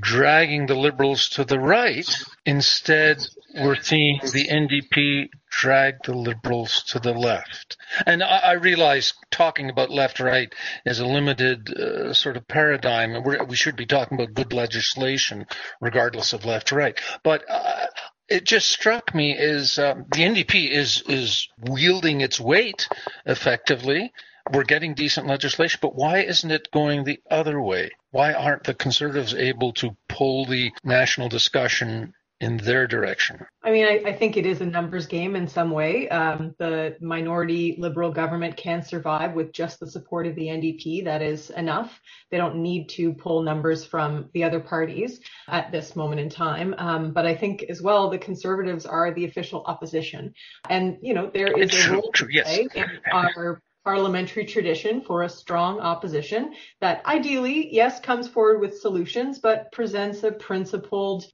dragging 0.00 0.66
the 0.66 0.74
Liberals 0.74 1.28
to 1.30 1.44
the 1.44 1.58
right? 1.58 2.08
Instead, 2.46 3.26
we're 3.54 3.76
seeing 3.76 4.20
the 4.22 4.48
NDP 4.48 5.28
drag 5.50 6.02
the 6.04 6.14
Liberals 6.14 6.82
to 6.84 6.98
the 6.98 7.12
left. 7.12 7.76
And 8.06 8.22
I, 8.22 8.38
I 8.38 8.52
realize 8.52 9.12
talking 9.30 9.68
about 9.68 9.90
left 9.90 10.18
right 10.18 10.52
is 10.86 10.98
a 10.98 11.06
limited 11.06 11.68
uh, 11.76 12.14
sort 12.14 12.36
of 12.36 12.48
paradigm. 12.48 13.22
We're, 13.22 13.44
we 13.44 13.56
should 13.56 13.76
be 13.76 13.86
talking 13.86 14.18
about 14.18 14.34
good 14.34 14.52
legislation, 14.52 15.46
regardless 15.80 16.32
of 16.32 16.46
left 16.46 16.72
right. 16.72 16.98
But 17.22 17.44
uh, 17.50 17.86
it 18.28 18.44
just 18.44 18.70
struck 18.70 19.14
me 19.14 19.36
as 19.36 19.78
um, 19.78 20.06
the 20.12 20.22
NDP 20.22 20.70
is 20.70 21.02
is 21.08 21.48
wielding 21.58 22.20
its 22.20 22.40
weight 22.40 22.88
effectively. 23.26 24.12
We're 24.52 24.64
getting 24.64 24.94
decent 24.94 25.26
legislation, 25.28 25.78
but 25.80 25.94
why 25.94 26.20
isn't 26.20 26.50
it 26.50 26.70
going 26.72 27.04
the 27.04 27.20
other 27.30 27.60
way? 27.60 27.90
Why 28.10 28.32
aren't 28.32 28.64
the 28.64 28.74
conservatives 28.74 29.34
able 29.34 29.72
to 29.74 29.96
pull 30.08 30.46
the 30.46 30.72
national 30.82 31.28
discussion 31.28 32.14
in 32.42 32.56
their 32.56 32.86
direction? 32.86 33.46
I 33.62 33.70
mean, 33.70 33.86
I, 33.86 34.02
I, 34.10 34.12
think 34.12 34.36
it 34.36 34.44
is 34.44 34.60
a 34.60 34.66
numbers 34.66 35.06
game 35.06 35.36
in 35.36 35.46
some 35.46 35.70
way. 35.70 36.08
Um, 36.08 36.54
the 36.58 36.96
minority 37.00 37.76
liberal 37.78 38.10
government 38.10 38.56
can 38.56 38.82
survive 38.82 39.34
with 39.34 39.52
just 39.52 39.78
the 39.78 39.86
support 39.86 40.26
of 40.26 40.34
the 40.34 40.46
NDP. 40.46 41.04
That 41.04 41.22
is 41.22 41.50
enough. 41.50 42.00
They 42.30 42.36
don't 42.36 42.56
need 42.56 42.88
to 42.90 43.12
pull 43.12 43.42
numbers 43.42 43.84
from 43.84 44.28
the 44.34 44.44
other 44.44 44.60
parties 44.60 45.20
at 45.48 45.70
this 45.70 45.94
moment 45.94 46.20
in 46.20 46.28
time. 46.28 46.74
Um, 46.78 47.12
but 47.12 47.26
I 47.26 47.36
think 47.36 47.64
as 47.68 47.80
well, 47.80 48.10
the 48.10 48.18
conservatives 48.18 48.86
are 48.86 49.14
the 49.14 49.24
official 49.24 49.62
opposition. 49.66 50.34
And, 50.68 50.98
you 51.00 51.14
know, 51.14 51.30
there 51.32 51.56
is 51.56 51.86
a 51.86 51.92
role 51.92 52.10
to 52.14 52.26
play 52.26 52.68
in 52.74 52.84
our 53.12 53.62
parliamentary 53.84 54.44
tradition 54.44 55.00
for 55.00 55.22
a 55.22 55.28
strong 55.28 55.80
opposition 55.80 56.54
that 56.80 57.04
ideally, 57.06 57.68
yes, 57.74 57.98
comes 58.00 58.28
forward 58.28 58.60
with 58.60 58.78
solutions, 58.78 59.38
but 59.38 59.72
presents 59.72 60.22
a 60.22 60.30
principled, 60.30 61.24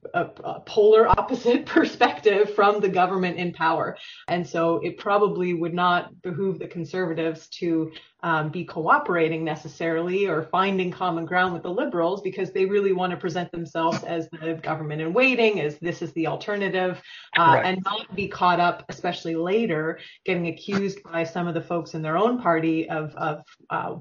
polar 0.65 1.07
opposite 1.07 1.65
perspective 1.65 2.53
from 2.55 2.79
the 2.79 2.89
government 2.89 3.37
in 3.37 3.53
power. 3.53 3.97
And 4.27 4.47
so 4.47 4.77
it 4.83 4.97
probably 4.97 5.53
would 5.53 5.73
not 5.73 6.21
behoove 6.21 6.59
the 6.59 6.67
conservatives 6.67 7.47
to 7.59 7.91
um, 8.21 8.49
be 8.49 8.65
cooperating 8.65 9.43
necessarily 9.43 10.27
or 10.27 10.43
finding 10.43 10.91
common 10.91 11.25
ground 11.25 11.53
with 11.53 11.63
the 11.63 11.71
liberals 11.71 12.21
because 12.21 12.51
they 12.51 12.65
really 12.65 12.91
want 12.91 13.11
to 13.11 13.17
present 13.17 13.51
themselves 13.51 14.03
as 14.03 14.27
the 14.29 14.59
government 14.61 15.01
in 15.01 15.13
waiting, 15.13 15.61
as 15.61 15.77
this 15.79 16.01
is 16.01 16.11
the 16.13 16.27
alternative, 16.27 17.01
uh, 17.37 17.41
right. 17.41 17.65
and 17.65 17.81
not 17.85 18.13
be 18.15 18.27
caught 18.27 18.59
up, 18.59 18.83
especially 18.89 19.35
later, 19.35 19.99
getting 20.25 20.47
accused 20.47 21.01
by 21.03 21.23
some 21.23 21.47
of 21.47 21.53
the 21.53 21.61
folks 21.61 21.93
in 21.93 22.01
their 22.01 22.17
own 22.17 22.41
party 22.41 22.89
of, 22.89 23.15
of 23.15 23.43
uh, 23.69 23.95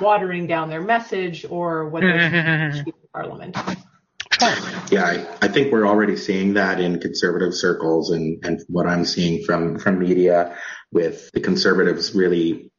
watering 0.00 0.46
down 0.46 0.70
their 0.70 0.82
message 0.82 1.44
or 1.48 1.88
what 1.88 2.02
they 2.02 2.72
should 2.84 2.94
parliament. 3.12 3.56
Yeah, 4.90 5.04
I, 5.04 5.26
I, 5.42 5.48
think 5.48 5.70
we're 5.70 5.86
already 5.86 6.16
seeing 6.16 6.54
that 6.54 6.80
in 6.80 6.98
conservative 6.98 7.52
circles 7.52 8.10
and, 8.10 8.42
and 8.42 8.60
what 8.68 8.86
I'm 8.86 9.04
seeing 9.04 9.44
from, 9.44 9.78
from 9.78 9.98
media 9.98 10.56
with 10.90 11.30
the 11.32 11.40
conservatives 11.40 12.14
really 12.14 12.69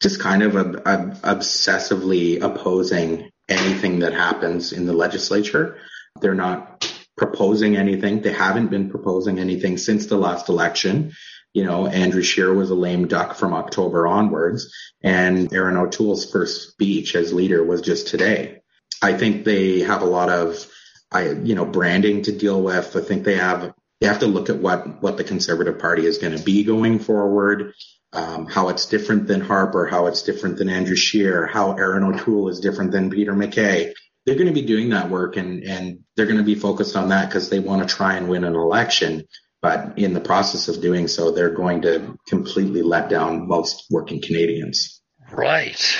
just 0.00 0.20
kind 0.20 0.42
of 0.42 0.56
a, 0.56 0.60
a, 0.60 1.36
obsessively 1.36 2.42
opposing 2.42 3.30
anything 3.48 4.00
that 4.00 4.12
happens 4.12 4.72
in 4.72 4.86
the 4.86 4.92
legislature. 4.92 5.78
They're 6.20 6.34
not 6.34 6.90
proposing 7.16 7.76
anything. 7.76 8.22
They 8.22 8.32
haven't 8.32 8.68
been 8.68 8.90
proposing 8.90 9.38
anything 9.38 9.76
since 9.76 10.06
the 10.06 10.16
last 10.16 10.48
election. 10.48 11.12
You 11.52 11.64
know, 11.64 11.86
Andrew 11.86 12.22
Scheer 12.22 12.54
was 12.54 12.70
a 12.70 12.74
lame 12.74 13.08
duck 13.08 13.34
from 13.34 13.52
October 13.52 14.06
onwards, 14.06 14.72
and 15.02 15.52
Erin 15.52 15.76
O'Toole's 15.76 16.30
first 16.30 16.70
speech 16.70 17.14
as 17.14 17.32
leader 17.32 17.62
was 17.62 17.82
just 17.82 18.08
today. 18.08 18.62
I 19.02 19.14
think 19.14 19.44
they 19.44 19.80
have 19.80 20.02
a 20.02 20.06
lot 20.06 20.30
of, 20.30 20.66
I, 21.10 21.30
you 21.30 21.54
know, 21.54 21.64
branding 21.64 22.22
to 22.22 22.32
deal 22.32 22.62
with. 22.62 22.96
I 22.96 23.00
think 23.00 23.24
they 23.24 23.36
have, 23.36 23.74
they 24.00 24.06
have 24.06 24.20
to 24.20 24.26
look 24.26 24.48
at 24.48 24.58
what, 24.58 25.02
what 25.02 25.16
the 25.16 25.24
Conservative 25.24 25.78
Party 25.78 26.06
is 26.06 26.18
going 26.18 26.36
to 26.36 26.42
be 26.42 26.64
going 26.64 27.00
forward, 27.00 27.74
um, 28.12 28.46
how 28.46 28.68
it's 28.68 28.86
different 28.86 29.26
than 29.26 29.40
Harper, 29.40 29.86
how 29.86 30.06
it's 30.06 30.22
different 30.22 30.58
than 30.58 30.68
Andrew 30.68 30.96
Scheer, 30.96 31.46
how 31.46 31.72
Erin 31.72 32.04
O'Toole 32.04 32.48
is 32.48 32.60
different 32.60 32.92
than 32.92 33.10
Peter 33.10 33.34
MacKay 33.34 33.94
they're 34.26 34.34
going 34.34 34.46
to 34.46 34.52
be 34.52 34.66
doing 34.66 34.90
that 34.90 35.10
work 35.10 35.36
and, 35.36 35.64
and 35.64 36.00
they're 36.16 36.26
going 36.26 36.38
to 36.38 36.44
be 36.44 36.54
focused 36.54 36.96
on 36.96 37.08
that 37.08 37.28
because 37.28 37.48
they 37.48 37.58
want 37.58 37.86
to 37.86 37.94
try 37.94 38.14
and 38.14 38.28
win 38.28 38.44
an 38.44 38.54
election. 38.54 39.24
But 39.62 39.98
in 39.98 40.14
the 40.14 40.20
process 40.20 40.68
of 40.68 40.80
doing 40.80 41.08
so, 41.08 41.30
they're 41.30 41.54
going 41.54 41.82
to 41.82 42.16
completely 42.28 42.82
let 42.82 43.08
down 43.08 43.46
most 43.46 43.86
working 43.90 44.22
Canadians. 44.22 45.02
Right. 45.30 45.98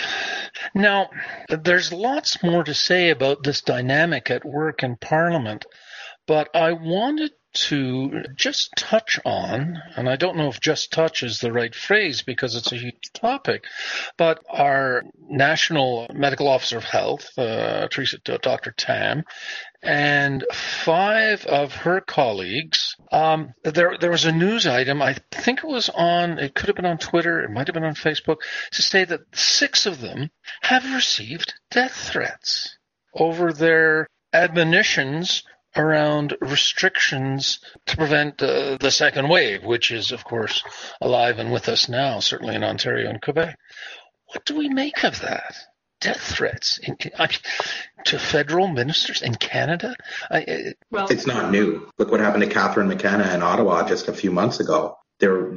Now, 0.74 1.10
there's 1.48 1.92
lots 1.92 2.42
more 2.42 2.64
to 2.64 2.74
say 2.74 3.10
about 3.10 3.42
this 3.42 3.60
dynamic 3.62 4.30
at 4.30 4.44
work 4.44 4.82
in 4.82 4.96
Parliament, 4.96 5.66
but 6.26 6.48
I 6.54 6.72
wanted 6.72 7.32
to 7.52 8.22
just 8.36 8.72
touch 8.76 9.18
on, 9.24 9.80
and 9.96 10.08
I 10.08 10.16
don't 10.16 10.36
know 10.36 10.48
if 10.48 10.60
just 10.60 10.92
touch 10.92 11.22
is 11.22 11.40
the 11.40 11.52
right 11.52 11.74
phrase 11.74 12.22
because 12.22 12.54
it's 12.54 12.72
a 12.72 12.76
huge 12.76 13.12
topic, 13.12 13.64
but 14.16 14.42
our 14.48 15.02
National 15.28 16.06
Medical 16.12 16.48
Officer 16.48 16.78
of 16.78 16.84
Health, 16.84 17.28
uh, 17.36 17.88
Theresa, 17.88 18.18
Dr. 18.18 18.72
Tam, 18.72 19.24
and 19.82 20.44
five 20.52 21.44
of 21.46 21.72
her 21.74 22.00
colleagues. 22.00 22.96
Um, 23.10 23.54
there, 23.64 23.96
there 23.98 24.10
was 24.10 24.24
a 24.24 24.32
news 24.32 24.66
item. 24.66 25.02
I 25.02 25.16
think 25.32 25.60
it 25.60 25.68
was 25.68 25.88
on. 25.88 26.38
It 26.38 26.54
could 26.54 26.68
have 26.68 26.76
been 26.76 26.86
on 26.86 26.98
Twitter. 26.98 27.42
It 27.42 27.50
might 27.50 27.66
have 27.66 27.74
been 27.74 27.84
on 27.84 27.94
Facebook. 27.94 28.38
To 28.72 28.82
say 28.82 29.04
that 29.04 29.20
six 29.34 29.86
of 29.86 30.00
them 30.00 30.30
have 30.62 30.94
received 30.94 31.54
death 31.70 31.94
threats 31.94 32.76
over 33.14 33.52
their 33.52 34.06
admonitions 34.32 35.42
around 35.76 36.36
restrictions 36.40 37.60
to 37.86 37.96
prevent 37.96 38.42
uh, 38.42 38.76
the 38.80 38.90
second 38.90 39.28
wave, 39.28 39.62
which 39.62 39.90
is, 39.90 40.12
of 40.12 40.24
course, 40.24 40.64
alive 41.00 41.38
and 41.38 41.52
with 41.52 41.68
us 41.68 41.88
now, 41.88 42.20
certainly 42.20 42.54
in 42.54 42.64
Ontario 42.64 43.08
and 43.08 43.22
Quebec. 43.22 43.56
What 44.26 44.44
do 44.44 44.56
we 44.56 44.68
make 44.68 45.04
of 45.04 45.20
that? 45.20 45.54
Death 46.00 46.20
threats 46.20 46.78
in, 46.78 46.96
I 47.18 47.26
mean, 47.26 47.38
to 48.06 48.18
federal 48.18 48.68
ministers 48.68 49.20
in 49.20 49.34
Canada? 49.34 49.94
I, 50.30 50.74
well, 50.90 51.08
it's 51.08 51.26
not 51.26 51.50
new. 51.50 51.90
Look 51.98 52.10
what 52.10 52.20
happened 52.20 52.42
to 52.44 52.48
Catherine 52.48 52.88
McKenna 52.88 53.34
in 53.34 53.42
Ottawa 53.42 53.86
just 53.86 54.08
a 54.08 54.14
few 54.14 54.30
months 54.30 54.60
ago. 54.60 54.96
There, 55.18 55.54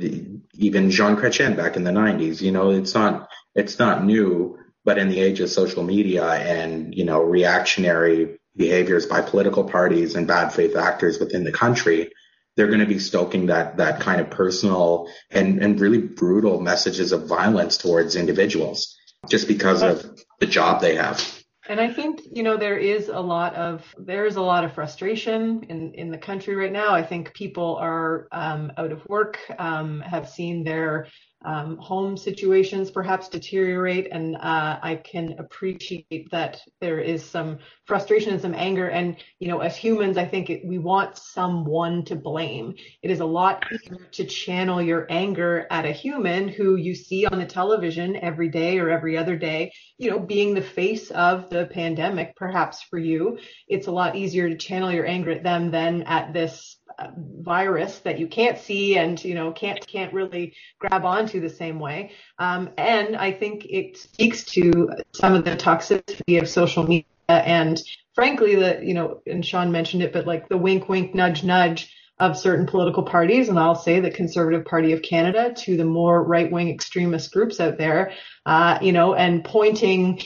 even 0.56 0.92
Jean 0.92 1.16
Chrétien 1.16 1.56
back 1.56 1.78
in 1.78 1.86
the 1.86 1.92
90s. 1.92 2.42
You 2.42 2.52
know, 2.52 2.72
it's 2.72 2.94
not 2.94 3.30
it's 3.56 3.80
not 3.80 4.04
new. 4.04 4.60
But 4.86 4.98
in 4.98 5.08
the 5.08 5.22
age 5.22 5.40
of 5.40 5.50
social 5.50 5.82
media 5.82 6.26
and 6.26 6.94
you 6.94 7.06
know 7.06 7.22
reactionary 7.22 8.38
behaviors 8.56 9.06
by 9.06 9.22
political 9.22 9.64
parties 9.64 10.16
and 10.16 10.28
bad 10.28 10.50
faith 10.50 10.76
actors 10.76 11.20
within 11.20 11.44
the 11.44 11.52
country, 11.52 12.12
they're 12.56 12.68
going 12.68 12.80
to 12.80 12.86
be 12.86 13.00
stoking 13.00 13.48
that 13.48 13.78
that 13.78 14.00
kind 14.00 14.22
of 14.22 14.30
personal 14.30 15.10
and, 15.32 15.62
and 15.62 15.80
really 15.80 15.98
brutal 15.98 16.60
messages 16.60 17.12
of 17.12 17.28
violence 17.28 17.78
towards 17.78 18.16
individuals 18.16 18.96
just 19.30 19.48
because 19.48 19.82
of 19.82 20.20
the 20.40 20.46
job 20.46 20.82
they 20.82 20.96
have. 20.96 21.44
And 21.68 21.80
I 21.80 21.94
think, 21.94 22.20
you 22.30 22.44
know, 22.44 22.58
there 22.58 22.78
is 22.78 23.08
a 23.08 23.20
lot 23.20 23.56
of 23.56 23.84
there 23.98 24.26
is 24.26 24.36
a 24.36 24.42
lot 24.42 24.66
of 24.66 24.74
frustration 24.74 25.64
in, 25.70 25.94
in 25.94 26.12
the 26.12 26.18
country 26.18 26.56
right 26.56 26.72
now. 26.72 26.94
I 26.94 27.04
think 27.04 27.34
people 27.34 27.78
are 27.78 28.28
um, 28.34 28.74
out 28.78 28.92
of 28.92 29.02
work, 29.08 29.40
um, 29.58 30.02
have 30.02 30.28
seen 30.28 30.66
their 30.66 31.08
um, 31.46 31.78
home 31.78 32.18
situations 32.18 32.92
perhaps 32.92 33.30
deteriorate. 33.30 34.08
And 34.12 34.36
uh, 34.36 34.80
I 34.82 35.02
can 35.04 35.36
appreciate 35.40 36.30
that 36.32 36.62
there 36.82 37.00
is 37.00 37.24
some 37.24 37.60
frustration 37.86 38.34
and 38.34 38.42
some 38.42 38.54
anger. 38.54 38.90
And, 38.90 39.18
you 39.40 39.48
know, 39.48 39.60
as 39.60 39.76
humans, 39.76 40.18
I 40.18 40.26
think 40.26 40.50
it, 40.50 40.66
we 40.66 40.78
want 40.78 41.18
someone 41.18 42.06
to 42.06 42.16
blame. 42.16 42.76
It 43.02 43.12
is 43.12 43.20
a 43.20 43.26
lot 43.26 43.64
easier 43.72 44.08
to 44.12 44.26
channel 44.26 44.82
your 44.82 45.08
anger 45.10 45.68
at 45.70 45.86
a 45.86 45.92
human 45.92 46.48
who 46.48 46.76
you 46.76 46.96
see 46.96 47.26
on 47.26 47.40
the 47.40 47.46
television 47.46 48.16
every 48.16 48.50
day 48.50 48.80
or 48.80 48.90
every 48.90 49.18
other 49.18 49.36
day, 49.36 49.72
you 49.98 50.10
know, 50.10 50.20
being 50.20 50.54
the 50.54 50.62
face 50.62 51.12
of 51.12 51.50
the 51.50 51.66
pandemic, 51.66 52.36
perhaps 52.36 52.84
for 52.84 53.00
you. 53.00 53.38
It's 53.68 53.88
a 53.88 53.92
lot 53.92 54.16
easier 54.16 54.50
to 54.50 54.58
channel 54.58 54.92
your 54.92 55.06
anger 55.06 55.32
at 55.32 55.44
them 55.44 55.72
than 55.72 56.04
at 56.04 56.34
this 56.34 56.78
virus 57.18 58.00
that 58.00 58.20
you 58.20 58.28
can't 58.28 58.58
see 58.58 58.98
and 58.98 59.24
you 59.24 59.36
know 59.36 59.52
can't 59.52 59.86
can't 59.88 60.14
really 60.14 60.54
grab 60.80 61.06
onto 61.06 61.40
the 61.40 61.50
same 61.50 61.80
way. 61.80 62.12
Um, 62.40 62.70
and 62.78 63.16
i 63.16 63.32
think 63.32 63.66
it 63.70 63.98
speaks 63.98 64.44
to 64.46 64.90
some 65.14 65.34
of 65.34 65.46
the 65.46 65.56
toxicity 65.56 66.42
of 66.42 66.48
social 66.50 66.84
media 66.84 67.06
and 67.28 67.82
frankly 68.16 68.56
the 68.56 68.80
you 68.84 68.94
know 68.94 69.22
and 69.28 69.46
sean 69.46 69.72
mentioned 69.72 70.04
it 70.04 70.14
but 70.14 70.28
like 70.28 70.50
the 70.50 70.58
wink 70.58 70.90
wink 70.90 71.16
nudge 71.16 71.44
nudge 71.44 71.94
of 72.20 72.38
certain 72.38 72.68
political 72.68 73.04
parties. 73.04 73.50
And 73.50 73.60
i'll 73.60 73.76
say 73.76 74.00
the 74.00 74.12
conservative 74.12 74.66
party 74.66 74.94
of 74.94 75.02
canada 75.02 75.54
to 75.58 75.78
the 75.78 75.86
more 75.86 76.24
right 76.24 76.52
wing 76.52 76.70
extremist 76.70 77.32
groups 77.32 77.60
out 77.60 77.78
there 77.78 78.12
uh, 78.46 78.80
you 78.82 78.92
know 78.92 79.14
and 79.14 79.44
pointing 79.44 80.22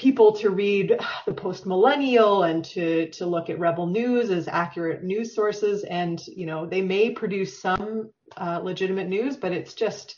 people 0.00 0.32
to 0.32 0.48
read 0.48 0.98
the 1.26 1.34
post 1.34 1.66
millennial 1.66 2.44
and 2.44 2.64
to 2.64 3.10
to 3.10 3.26
look 3.26 3.50
at 3.50 3.58
rebel 3.58 3.86
news 3.86 4.30
as 4.30 4.48
accurate 4.48 5.04
news 5.04 5.34
sources. 5.34 5.84
And 5.84 6.20
you 6.26 6.46
know 6.46 6.66
they 6.66 6.80
may 6.80 7.10
produce 7.10 7.60
some 7.60 8.10
uh, 8.36 8.60
legitimate 8.62 9.08
news 9.08 9.36
but 9.36 9.52
it's 9.52 9.74
just 9.74 10.16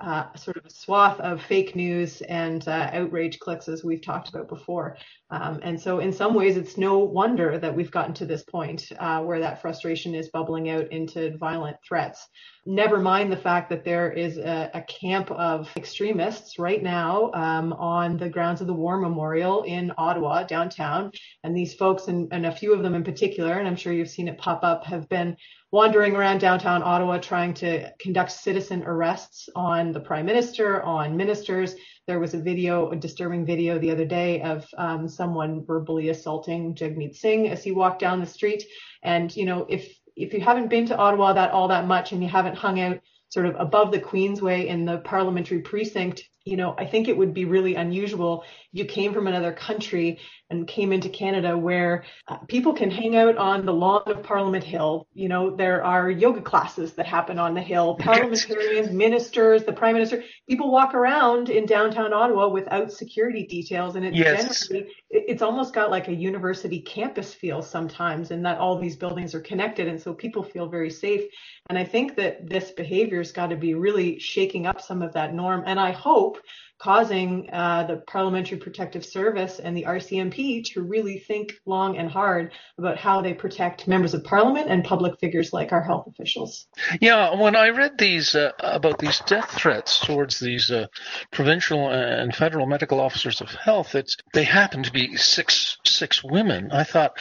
uh, 0.00 0.32
sort 0.34 0.56
of 0.56 0.66
a 0.66 0.70
swath 0.70 1.18
of 1.20 1.42
fake 1.42 1.76
news 1.76 2.20
and 2.22 2.66
uh, 2.68 2.90
outrage 2.92 3.38
clicks, 3.38 3.68
as 3.68 3.84
we've 3.84 4.02
talked 4.02 4.28
about 4.28 4.48
before. 4.48 4.96
Um, 5.30 5.60
and 5.62 5.80
so, 5.80 5.98
in 5.98 6.12
some 6.12 6.34
ways, 6.34 6.56
it's 6.56 6.76
no 6.76 6.98
wonder 6.98 7.58
that 7.58 7.74
we've 7.74 7.90
gotten 7.90 8.14
to 8.14 8.26
this 8.26 8.42
point 8.42 8.90
uh, 8.98 9.20
where 9.22 9.40
that 9.40 9.60
frustration 9.60 10.14
is 10.14 10.28
bubbling 10.28 10.70
out 10.70 10.92
into 10.92 11.36
violent 11.38 11.76
threats. 11.86 12.28
Never 12.66 12.98
mind 12.98 13.30
the 13.30 13.36
fact 13.36 13.68
that 13.70 13.84
there 13.84 14.10
is 14.10 14.38
a, 14.38 14.70
a 14.72 14.82
camp 14.82 15.30
of 15.30 15.68
extremists 15.76 16.58
right 16.58 16.82
now 16.82 17.30
um, 17.32 17.72
on 17.74 18.16
the 18.16 18.28
grounds 18.28 18.60
of 18.60 18.66
the 18.66 18.72
War 18.72 18.98
Memorial 18.98 19.64
in 19.64 19.92
Ottawa, 19.98 20.44
downtown. 20.44 21.10
And 21.42 21.56
these 21.56 21.74
folks, 21.74 22.08
and, 22.08 22.28
and 22.32 22.46
a 22.46 22.54
few 22.54 22.72
of 22.72 22.82
them 22.82 22.94
in 22.94 23.04
particular, 23.04 23.54
and 23.54 23.68
I'm 23.68 23.76
sure 23.76 23.92
you've 23.92 24.08
seen 24.08 24.28
it 24.28 24.38
pop 24.38 24.60
up, 24.62 24.84
have 24.84 25.08
been 25.08 25.36
wandering 25.74 26.14
around 26.14 26.38
downtown 26.38 26.84
Ottawa 26.84 27.18
trying 27.18 27.52
to 27.52 27.90
conduct 27.98 28.30
citizen 28.30 28.84
arrests 28.84 29.48
on 29.56 29.73
the 29.92 30.00
prime 30.00 30.26
minister, 30.26 30.82
on 30.82 31.16
ministers. 31.16 31.74
There 32.06 32.20
was 32.20 32.34
a 32.34 32.38
video, 32.38 32.90
a 32.90 32.96
disturbing 32.96 33.44
video 33.46 33.78
the 33.78 33.90
other 33.90 34.04
day 34.04 34.42
of 34.42 34.66
um, 34.78 35.08
someone 35.08 35.64
verbally 35.64 36.10
assaulting 36.10 36.74
Jagmeet 36.74 37.16
Singh 37.16 37.48
as 37.48 37.64
he 37.64 37.72
walked 37.72 38.00
down 38.00 38.20
the 38.20 38.26
street. 38.26 38.62
And, 39.02 39.34
you 39.34 39.46
know, 39.46 39.66
if 39.68 39.98
if 40.16 40.32
you 40.32 40.40
haven't 40.40 40.68
been 40.68 40.86
to 40.86 40.96
Ottawa 40.96 41.32
that 41.32 41.50
all 41.50 41.68
that 41.68 41.86
much 41.86 42.12
and 42.12 42.22
you 42.22 42.28
haven't 42.28 42.56
hung 42.56 42.78
out 42.80 43.00
sort 43.30 43.46
of 43.46 43.56
above 43.58 43.90
the 43.90 43.98
Queensway 43.98 44.66
in 44.66 44.84
the 44.84 44.98
parliamentary 44.98 45.60
precinct, 45.60 46.22
you 46.44 46.58
know, 46.58 46.74
I 46.76 46.84
think 46.84 47.08
it 47.08 47.16
would 47.16 47.32
be 47.32 47.46
really 47.46 47.74
unusual 47.74 48.42
if 48.42 48.78
you 48.80 48.84
came 48.84 49.14
from 49.14 49.26
another 49.26 49.52
country 49.52 50.18
and 50.50 50.68
came 50.68 50.92
into 50.92 51.08
Canada 51.08 51.56
where 51.56 52.04
uh, 52.28 52.36
people 52.48 52.74
can 52.74 52.90
hang 52.90 53.16
out 53.16 53.38
on 53.38 53.64
the 53.64 53.72
lawn 53.72 54.02
of 54.06 54.22
Parliament 54.22 54.62
Hill. 54.62 55.06
You 55.14 55.28
know, 55.28 55.56
there 55.56 55.82
are 55.82 56.10
yoga 56.10 56.42
classes 56.42 56.92
that 56.94 57.06
happen 57.06 57.38
on 57.38 57.54
the 57.54 57.62
Hill. 57.62 57.94
Parliamentarians, 57.98 58.90
ministers, 58.90 59.64
the 59.64 59.72
Prime 59.72 59.94
Minister, 59.94 60.22
people 60.46 60.70
walk 60.70 60.94
around 60.94 61.48
in 61.48 61.64
downtown 61.64 62.12
Ottawa 62.12 62.48
without 62.48 62.92
security 62.92 63.46
details. 63.46 63.96
And 63.96 64.04
it's 64.04 64.16
yes. 64.16 64.68
generally, 64.68 64.92
it's 65.10 65.42
almost 65.42 65.72
got 65.72 65.90
like 65.90 66.08
a 66.08 66.14
university 66.14 66.80
campus 66.80 67.32
feel 67.32 67.62
sometimes 67.62 68.30
and 68.30 68.44
that 68.44 68.58
all 68.58 68.78
these 68.78 68.96
buildings 68.96 69.34
are 69.34 69.40
connected. 69.40 69.88
And 69.88 70.00
so 70.00 70.12
people 70.12 70.42
feel 70.42 70.68
very 70.68 70.90
safe. 70.90 71.22
And 71.70 71.78
I 71.78 71.84
think 71.84 72.16
that 72.16 72.46
this 72.48 72.70
behavior's 72.72 73.32
got 73.32 73.46
to 73.46 73.56
be 73.56 73.72
really 73.72 74.18
shaking 74.18 74.66
up 74.66 74.82
some 74.82 75.00
of 75.00 75.14
that 75.14 75.32
norm. 75.32 75.62
And 75.64 75.80
I 75.80 75.92
hope 76.34 76.42
causing 76.78 77.48
uh, 77.52 77.84
the 77.84 78.02
Parliamentary 78.06 78.58
Protective 78.58 79.04
Service 79.04 79.58
and 79.58 79.76
the 79.76 79.84
RCMP 79.84 80.64
to 80.72 80.82
really 80.82 81.18
think 81.18 81.54
long 81.64 81.96
and 81.96 82.10
hard 82.10 82.52
about 82.78 82.98
how 82.98 83.22
they 83.22 83.32
protect 83.32 83.88
members 83.88 84.12
of 84.12 84.24
Parliament 84.24 84.68
and 84.68 84.84
public 84.84 85.18
figures 85.18 85.52
like 85.52 85.72
our 85.72 85.82
health 85.82 86.06
officials. 86.08 86.66
Yeah, 87.00 87.40
when 87.40 87.56
I 87.56 87.68
read 87.68 87.96
these 87.96 88.34
uh, 88.34 88.50
about 88.58 88.98
these 88.98 89.20
death 89.20 89.50
threats 89.52 89.98
towards 90.00 90.38
these 90.40 90.70
uh, 90.70 90.88
provincial 91.32 91.88
and 91.88 92.34
federal 92.34 92.66
medical 92.66 93.00
officers 93.00 93.40
of 93.40 93.50
health, 93.50 93.94
it's 93.94 94.16
they 94.34 94.44
happen 94.44 94.82
to 94.82 94.92
be 94.92 95.16
six 95.16 95.78
six 95.86 96.22
women. 96.22 96.70
I 96.72 96.84
thought, 96.84 97.16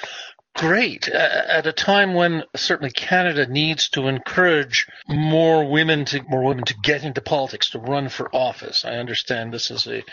great 0.56 1.08
at 1.10 1.66
a 1.66 1.74
time 1.74 2.14
when 2.14 2.44
certainly 2.56 2.92
Canada 2.92 3.48
needs 3.48 3.90
to 3.90 4.08
encourage 4.08 4.88
more 5.08 5.70
women 5.70 6.06
to 6.06 6.22
more 6.24 6.44
women 6.44 6.64
to 6.66 6.76
get 6.82 7.04
into 7.04 7.22
politics 7.22 7.72
to 7.72 7.80
run 7.80 8.10
for 8.10 8.34
office. 8.36 8.86
I 8.86 8.96
understand 8.96 9.54
this 9.54 9.72
is 9.72 9.88
a 9.88 10.04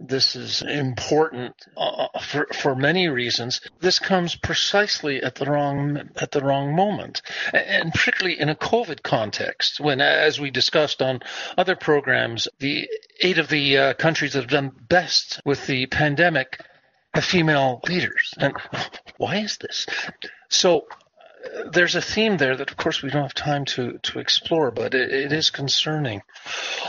this 0.00 0.36
is 0.36 0.62
important 0.62 1.54
uh, 1.76 2.08
for 2.20 2.46
for 2.52 2.74
many 2.74 3.08
reasons. 3.08 3.60
This 3.80 3.98
comes 3.98 4.34
precisely 4.34 5.22
at 5.22 5.36
the 5.36 5.46
wrong 5.46 6.10
at 6.16 6.32
the 6.32 6.42
wrong 6.42 6.74
moment, 6.74 7.22
and 7.52 7.92
particularly 7.92 8.40
in 8.40 8.48
a 8.48 8.54
COVID 8.54 9.02
context 9.02 9.80
when, 9.80 10.00
as 10.00 10.40
we 10.40 10.50
discussed 10.50 11.00
on 11.00 11.20
other 11.56 11.76
programs, 11.76 12.48
the 12.58 12.88
eight 13.20 13.38
of 13.38 13.48
the 13.48 13.78
uh, 13.78 13.94
countries 13.94 14.32
that 14.32 14.40
have 14.40 14.50
done 14.50 14.72
best 14.88 15.40
with 15.44 15.66
the 15.66 15.86
pandemic 15.86 16.60
have 17.14 17.24
female 17.24 17.80
leaders. 17.88 18.34
And 18.38 18.54
why 19.18 19.36
is 19.36 19.58
this? 19.58 19.86
So 20.48 20.86
uh, 21.44 21.70
there's 21.70 21.94
a 21.94 22.00
theme 22.00 22.36
there 22.36 22.56
that, 22.56 22.70
of 22.70 22.76
course, 22.76 23.02
we 23.02 23.10
don't 23.10 23.22
have 23.22 23.34
time 23.34 23.64
to, 23.64 23.98
to 24.02 24.18
explore, 24.18 24.70
but 24.70 24.94
it, 24.94 25.12
it 25.12 25.32
is 25.32 25.50
concerning. 25.50 26.22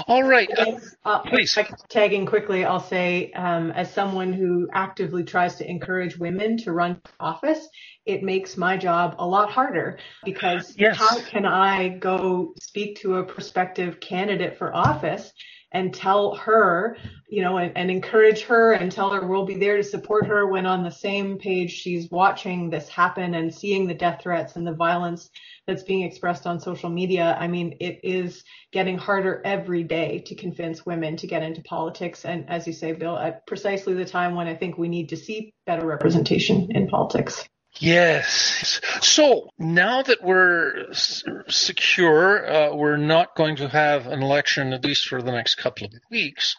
All 0.07 0.23
right. 0.23 0.49
Uh, 0.57 0.79
uh, 1.05 1.19
please. 1.19 1.57
Tagging 1.89 2.25
quickly, 2.25 2.65
I'll 2.65 2.79
say, 2.79 3.31
um, 3.33 3.71
as 3.71 3.91
someone 3.91 4.33
who 4.33 4.67
actively 4.73 5.23
tries 5.23 5.55
to 5.55 5.69
encourage 5.69 6.17
women 6.17 6.57
to 6.59 6.71
run 6.71 7.01
for 7.03 7.11
office, 7.19 7.67
it 8.05 8.23
makes 8.23 8.55
my 8.55 8.77
job 8.77 9.15
a 9.19 9.27
lot 9.27 9.49
harder 9.49 9.99
because 10.23 10.73
yes. 10.77 10.97
how 10.97 11.19
can 11.19 11.45
I 11.45 11.89
go 11.89 12.53
speak 12.61 13.01
to 13.01 13.17
a 13.17 13.23
prospective 13.23 13.99
candidate 13.99 14.57
for 14.57 14.73
office 14.73 15.33
and 15.71 15.93
tell 15.93 16.35
her, 16.35 16.97
you 17.29 17.41
know, 17.41 17.57
and, 17.57 17.75
and, 17.75 17.91
encourage 17.91 18.43
her 18.43 18.71
and 18.71 18.91
tell 18.91 19.09
her 19.09 19.27
we'll 19.27 19.45
be 19.45 19.57
there 19.57 19.75
to 19.77 19.83
support 19.83 20.25
her 20.25 20.47
when 20.47 20.65
on 20.65 20.83
the 20.83 20.91
same 20.91 21.37
page 21.37 21.71
she's 21.71 22.09
watching 22.09 22.69
this 22.69 22.87
happen 22.87 23.33
and 23.33 23.53
seeing 23.53 23.85
the 23.85 23.93
death 23.93 24.21
threats 24.21 24.55
and 24.55 24.65
the 24.65 24.73
violence 24.73 25.29
that's 25.65 25.83
being 25.83 26.03
expressed 26.03 26.47
on 26.47 26.59
social 26.59 26.89
media. 26.89 27.35
I 27.39 27.47
mean, 27.47 27.75
it 27.81 27.99
is 28.03 28.43
getting 28.71 28.97
harder 28.97 29.41
every 29.43 29.83
day 29.83 30.23
to 30.27 30.35
convince 30.35 30.85
women 30.85 31.17
to 31.17 31.27
get 31.27 31.43
into 31.43 31.61
politics. 31.63 32.23
And 32.23 32.49
as 32.49 32.65
you 32.65 32.73
say, 32.73 32.93
Bill, 32.93 33.17
at 33.17 33.45
precisely 33.45 33.93
the 33.93 34.05
time 34.05 34.35
when 34.35 34.47
I 34.47 34.55
think 34.55 34.77
we 34.77 34.87
need 34.87 35.09
to 35.09 35.17
see 35.17 35.53
better 35.65 35.85
representation 35.85 36.69
in 36.71 36.87
politics. 36.87 37.47
Yes. 37.79 38.81
So 39.01 39.49
now 39.59 40.01
that 40.01 40.23
we're 40.23 40.93
secure, 40.93 42.49
uh, 42.49 42.75
we're 42.75 42.97
not 42.97 43.35
going 43.35 43.57
to 43.57 43.67
have 43.67 44.07
an 44.07 44.21
election 44.21 44.73
at 44.73 44.83
least 44.83 45.07
for 45.07 45.21
the 45.21 45.31
next 45.31 45.55
couple 45.55 45.85
of 45.85 45.93
weeks. 46.09 46.55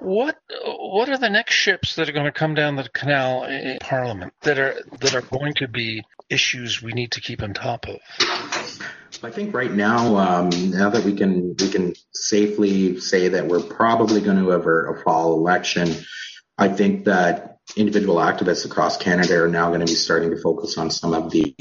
What 0.00 0.36
what 0.64 1.08
are 1.08 1.18
the 1.18 1.30
next 1.30 1.54
ships 1.54 1.96
that 1.96 2.08
are 2.08 2.12
going 2.12 2.26
to 2.26 2.32
come 2.32 2.54
down 2.54 2.76
the 2.76 2.88
canal 2.88 3.44
in 3.44 3.78
Parliament 3.80 4.34
that 4.42 4.58
are 4.58 4.82
that 5.00 5.14
are 5.14 5.22
going 5.22 5.54
to 5.54 5.68
be 5.68 6.04
issues 6.28 6.82
we 6.82 6.92
need 6.92 7.12
to 7.12 7.20
keep 7.20 7.42
on 7.42 7.54
top 7.54 7.86
of? 7.86 7.98
I 9.22 9.30
think 9.30 9.54
right 9.54 9.72
now, 9.72 10.16
um, 10.16 10.50
now 10.70 10.90
that 10.90 11.04
we 11.04 11.14
can 11.14 11.56
we 11.58 11.68
can 11.68 11.94
safely 12.12 13.00
say 13.00 13.28
that 13.28 13.46
we're 13.46 13.62
probably 13.62 14.20
going 14.20 14.38
to 14.38 14.50
have 14.50 14.66
a 14.66 15.02
fall 15.02 15.34
election, 15.34 15.94
I 16.56 16.68
think 16.68 17.04
that 17.06 17.59
individual 17.76 18.16
activists 18.16 18.64
across 18.64 18.96
Canada 18.96 19.42
are 19.42 19.48
now 19.48 19.68
going 19.68 19.80
to 19.80 19.86
be 19.86 19.94
starting 19.94 20.30
to 20.30 20.40
focus 20.40 20.78
on 20.78 20.90
some 20.90 21.14
of 21.14 21.30
the 21.30 21.54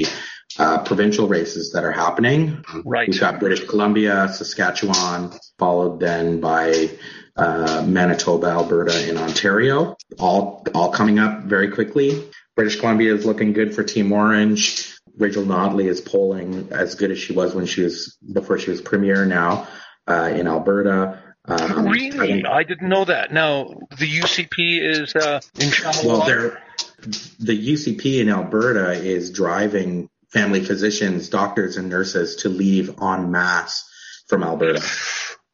uh, 0.58 0.84
provincial 0.84 1.28
races 1.28 1.72
that 1.74 1.84
are 1.84 1.92
happening. 1.92 2.64
Right. 2.86 3.08
We've 3.08 3.20
got 3.20 3.40
British 3.40 3.66
Columbia, 3.66 4.30
Saskatchewan, 4.30 5.32
followed 5.58 6.00
then 6.00 6.42
by 6.42 6.90
uh, 7.36 7.86
Manitoba, 7.88 8.48
Alberta, 8.48 9.08
and 9.08 9.18
Ontario, 9.18 9.96
all 10.18 10.66
all 10.74 10.92
coming 10.92 11.20
up 11.20 11.44
very 11.44 11.70
quickly. 11.70 12.30
British 12.56 12.80
Columbia 12.80 13.14
is 13.14 13.26
looking 13.26 13.54
good 13.54 13.74
for 13.74 13.84
Team 13.84 14.12
Orange. 14.12 14.94
Rachel 15.18 15.44
Notley 15.44 15.86
is 15.86 16.02
polling 16.02 16.70
as 16.72 16.96
good 16.96 17.12
as 17.12 17.20
she 17.20 17.34
was 17.34 17.54
when 17.56 17.66
she 17.66 17.84
was 17.84 18.18
before 18.34 18.58
she 18.60 18.72
was 18.72 18.82
premier 18.82 19.26
now 19.26 19.68
uh, 20.08 20.32
in 20.34 20.48
Alberta. 20.48 21.19
Um, 21.46 21.88
really? 21.88 22.46
I, 22.46 22.58
I, 22.58 22.64
didn't 22.64 22.90
know 22.90 23.06
that. 23.06 23.32
Now, 23.32 23.70
the 23.98 24.20
UCP 24.20 24.82
is 24.82 25.16
uh, 25.16 25.40
in 25.60 25.72
shallow 25.72 26.08
well, 26.08 26.20
water? 26.20 26.62
the 27.40 27.74
UCP 27.74 28.20
in 28.20 28.30
Alberta 28.30 28.92
is 28.92 29.32
driving 29.32 30.10
family 30.30 30.64
physicians, 30.64 31.30
doctors, 31.30 31.78
and 31.78 31.90
nurses 31.90 32.38
to 32.38 32.50
leave 32.50 33.02
en 33.02 33.32
masse 33.32 33.90
from 34.28 34.44
Alberta. 34.44 34.86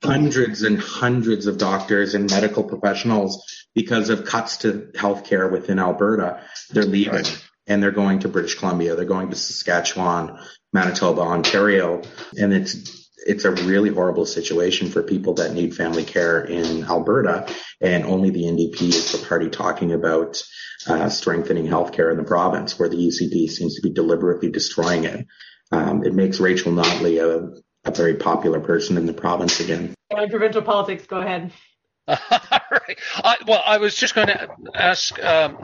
Hundreds 0.03 0.63
and 0.63 0.79
hundreds 0.79 1.47
of 1.47 1.57
doctors 1.57 2.13
and 2.13 2.29
medical 2.29 2.63
professionals, 2.63 3.43
because 3.73 4.09
of 4.09 4.25
cuts 4.25 4.57
to 4.57 4.89
healthcare 4.95 5.51
within 5.51 5.79
Alberta, 5.79 6.41
they're 6.69 6.83
leaving 6.83 7.13
right. 7.13 7.43
and 7.67 7.81
they're 7.81 7.91
going 7.91 8.19
to 8.19 8.27
British 8.27 8.55
Columbia. 8.55 8.95
They're 8.95 9.05
going 9.05 9.29
to 9.29 9.35
Saskatchewan, 9.35 10.39
Manitoba, 10.73 11.21
Ontario, 11.21 12.01
and 12.37 12.53
it's 12.53 13.04
it's 13.25 13.45
a 13.45 13.51
really 13.51 13.89
horrible 13.89 14.25
situation 14.25 14.89
for 14.89 15.03
people 15.03 15.33
that 15.35 15.53
need 15.53 15.75
family 15.75 16.03
care 16.03 16.41
in 16.41 16.83
Alberta, 16.83 17.47
and 17.81 18.05
only 18.05 18.29
the 18.29 18.43
NDP 18.43 18.81
is 18.81 19.11
the 19.11 19.25
party 19.25 19.49
talking 19.49 19.93
about 19.93 20.41
uh, 20.87 21.09
strengthening 21.09 21.65
healthcare 21.65 22.11
in 22.11 22.17
the 22.17 22.23
province, 22.23 22.77
where 22.77 22.89
the 22.89 22.97
UCP 22.97 23.49
seems 23.49 23.75
to 23.75 23.81
be 23.81 23.91
deliberately 23.91 24.49
destroying 24.49 25.05
it. 25.05 25.25
Um, 25.71 26.03
it 26.03 26.13
makes 26.13 26.39
Rachel 26.39 26.71
Notley 26.71 27.19
a, 27.19 27.89
a 27.89 27.91
very 27.91 28.15
popular 28.15 28.59
person 28.59 28.97
in 28.97 29.05
the 29.05 29.13
province 29.13 29.59
again. 29.59 29.95
In 30.11 30.29
provincial 30.29 30.61
politics, 30.61 31.05
go 31.07 31.19
ahead. 31.19 31.51
All 32.07 32.17
right. 32.29 32.99
I, 33.15 33.37
well, 33.47 33.63
I 33.65 33.79
was 33.79 33.95
just 33.95 34.13
going 34.13 34.27
to 34.27 34.47
ask 34.75 35.21
um, 35.23 35.57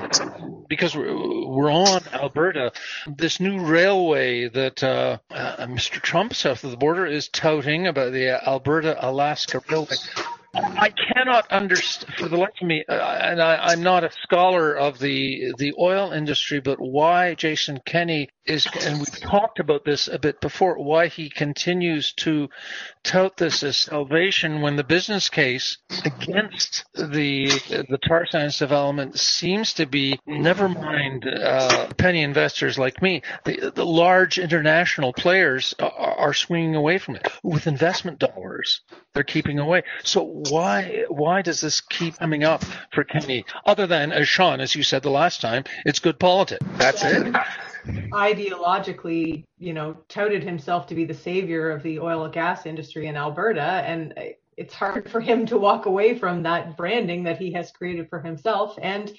because 0.71 0.95
we're, 0.95 1.13
we're, 1.47 1.69
on 1.69 2.01
Alberta, 2.13 2.71
this 3.05 3.41
new 3.41 3.59
railway 3.59 4.47
that 4.47 4.81
uh, 4.81 5.17
uh, 5.29 5.67
Mr. 5.67 6.01
Trump 6.01 6.33
south 6.33 6.63
of 6.63 6.71
the 6.71 6.77
border 6.77 7.05
is 7.05 7.27
touting 7.27 7.87
about 7.87 8.13
the 8.13 8.41
Alberta 8.47 8.95
Alaska 9.05 9.61
Railway. 9.69 9.97
I 10.53 10.89
cannot 10.89 11.49
understand 11.49 12.13
for 12.15 12.27
the 12.27 12.35
life 12.35 12.49
of 12.61 12.67
me, 12.67 12.83
uh, 12.87 12.93
and 12.93 13.41
I, 13.41 13.71
am 13.71 13.83
not 13.83 14.03
a 14.03 14.11
scholar 14.23 14.75
of 14.75 14.99
the 14.99 15.53
the 15.57 15.73
oil 15.79 16.11
industry, 16.11 16.59
but 16.59 16.77
why 16.79 17.35
Jason 17.35 17.79
Kenney 17.85 18.27
is, 18.45 18.67
and 18.85 18.97
we've 18.97 19.19
talked 19.21 19.59
about 19.59 19.85
this 19.85 20.07
a 20.09 20.19
bit 20.19 20.41
before, 20.41 20.77
why 20.77 21.07
he 21.07 21.29
continues 21.29 22.11
to 22.13 22.49
tout 23.03 23.37
this 23.37 23.63
as 23.63 23.77
salvation 23.77 24.61
when 24.61 24.75
the 24.75 24.83
business 24.83 25.29
case 25.29 25.77
against 26.03 26.83
the 26.95 27.47
the 27.69 27.99
tar 28.07 28.25
sands 28.29 28.59
development 28.59 29.17
seems 29.17 29.73
to 29.73 29.85
be, 29.85 30.19
never 30.25 30.67
mind 30.67 31.27
uh, 31.27 31.87
penny 31.97 32.23
investors 32.23 32.77
like 32.77 33.01
me, 33.01 33.21
the, 33.45 33.71
the 33.73 33.85
large 33.85 34.37
international 34.37 35.13
players 35.13 35.73
are, 35.79 35.91
are 35.91 36.33
swinging 36.33 36.75
away 36.75 36.97
from 36.97 37.15
it 37.15 37.27
with 37.41 37.67
investment 37.67 38.19
dollars. 38.19 38.81
They're 39.13 39.23
keeping 39.23 39.59
away. 39.59 39.83
So 40.03 40.40
why 40.49 41.05
why 41.09 41.41
does 41.41 41.61
this 41.61 41.81
keep 41.81 42.17
coming 42.17 42.43
up 42.43 42.63
for 42.93 43.03
Kenney? 43.03 43.45
Other 43.65 43.87
than 43.87 44.11
as 44.11 44.27
Sean, 44.27 44.59
as 44.59 44.75
you 44.75 44.83
said 44.83 45.03
the 45.03 45.09
last 45.09 45.41
time, 45.41 45.63
it's 45.85 45.99
good 45.99 46.19
politics. 46.19 46.65
That's 46.77 47.03
it 47.03 47.35
ideologically, 47.85 49.45
you 49.57 49.73
know, 49.73 49.97
touted 50.07 50.43
himself 50.43 50.87
to 50.87 50.95
be 50.95 51.05
the 51.05 51.13
savior 51.13 51.71
of 51.71 51.83
the 51.83 51.99
oil 51.99 52.25
and 52.25 52.33
gas 52.33 52.65
industry 52.65 53.07
in 53.07 53.17
Alberta. 53.17 53.61
And 53.61 54.13
it's 54.57 54.73
hard 54.73 55.09
for 55.09 55.19
him 55.19 55.45
to 55.47 55.57
walk 55.57 55.85
away 55.85 56.17
from 56.17 56.43
that 56.43 56.77
branding 56.77 57.23
that 57.23 57.37
he 57.37 57.53
has 57.53 57.71
created 57.71 58.09
for 58.09 58.21
himself. 58.21 58.77
And 58.81 59.11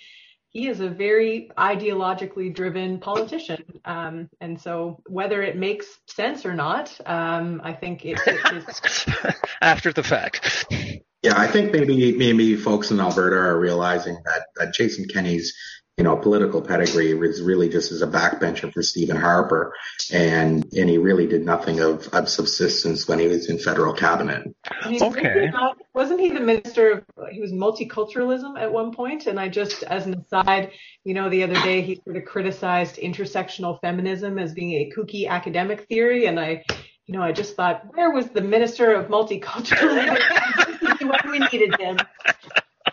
he 0.51 0.69
is 0.69 0.81
a 0.81 0.89
very 0.89 1.51
ideologically 1.57 2.55
driven 2.55 2.99
politician. 3.01 3.65
Um, 3.87 4.29
and 4.41 4.61
so 4.61 5.03
whether 5.07 5.43
it 5.43 5.57
makes 5.57 5.87
sense 6.07 6.45
or 6.45 6.55
not, 6.55 6.95
um, 7.07 7.63
I 7.65 7.73
think 7.73 8.05
it, 8.05 8.21
it 8.27 8.69
is. 8.69 9.07
After 9.63 9.95
the 9.95 10.03
fact. 10.03 10.67
Yeah, 11.23 11.39
I 11.39 11.47
think 11.47 11.73
maybe 11.73 12.17
maybe 12.17 12.57
folks 12.57 12.91
in 12.91 13.01
Alberta 13.01 13.37
are 13.37 13.59
realizing 13.59 14.17
that, 14.25 14.47
that 14.57 14.75
Jason 14.75 15.07
Kenney's 15.07 15.55
you 15.99 16.05
know, 16.05 16.17
political 16.17 16.63
pedigree 16.63 17.13
was 17.13 17.43
really 17.43 17.69
just 17.69 17.93
as 17.93 18.01
a 18.01 18.07
backbencher 18.07 18.73
for 18.73 18.83
Stephen 18.83 19.17
Harper, 19.17 19.75
and 20.11 20.65
and 20.73 20.89
he 20.89 20.97
really 20.97 21.27
did 21.27 21.45
nothing 21.45 21.81
of, 21.81 22.09
of 22.09 22.31
subsistence 22.31 23.07
when 23.07 23.19
he 23.19 23.29
was 23.29 23.51
in 23.51 23.59
federal 23.59 23.93
cabinet. 23.93 24.43
okay. 24.87 25.51
Not, 25.53 25.77
wasn't 25.93 26.21
he 26.21 26.31
the 26.31 26.41
minister 26.41 26.93
of? 26.93 27.05
He 27.31 27.41
was 27.41 27.53
multiculturalism 27.53 28.59
at 28.59 28.73
one 28.73 28.93
point, 28.93 29.27
and 29.27 29.39
I 29.39 29.49
just, 29.49 29.83
as 29.83 30.07
an 30.07 30.15
aside, 30.15 30.73
you 31.05 31.13
know, 31.13 31.29
the 31.29 31.43
other 31.43 31.55
day 31.55 31.83
he 31.83 32.01
sort 32.03 32.17
of 32.17 32.25
criticized 32.25 32.97
intersectional 32.97 33.79
feminism 33.83 34.39
as 34.39 34.55
being 34.55 34.73
a 34.73 34.91
kooky 34.97 35.29
academic 35.29 35.87
theory, 35.89 36.25
and 36.25 36.41
I, 36.41 36.65
you 37.13 37.19
know, 37.19 37.25
I 37.25 37.33
just 37.33 37.57
thought, 37.57 37.95
where 37.95 38.11
was 38.11 38.31
the 38.31 38.41
minister 38.41 38.95
of 38.95 39.09
multiculturalism 39.09 40.17
when 41.03 41.31
we 41.31 41.39
needed 41.41 41.79
him? 41.79 41.99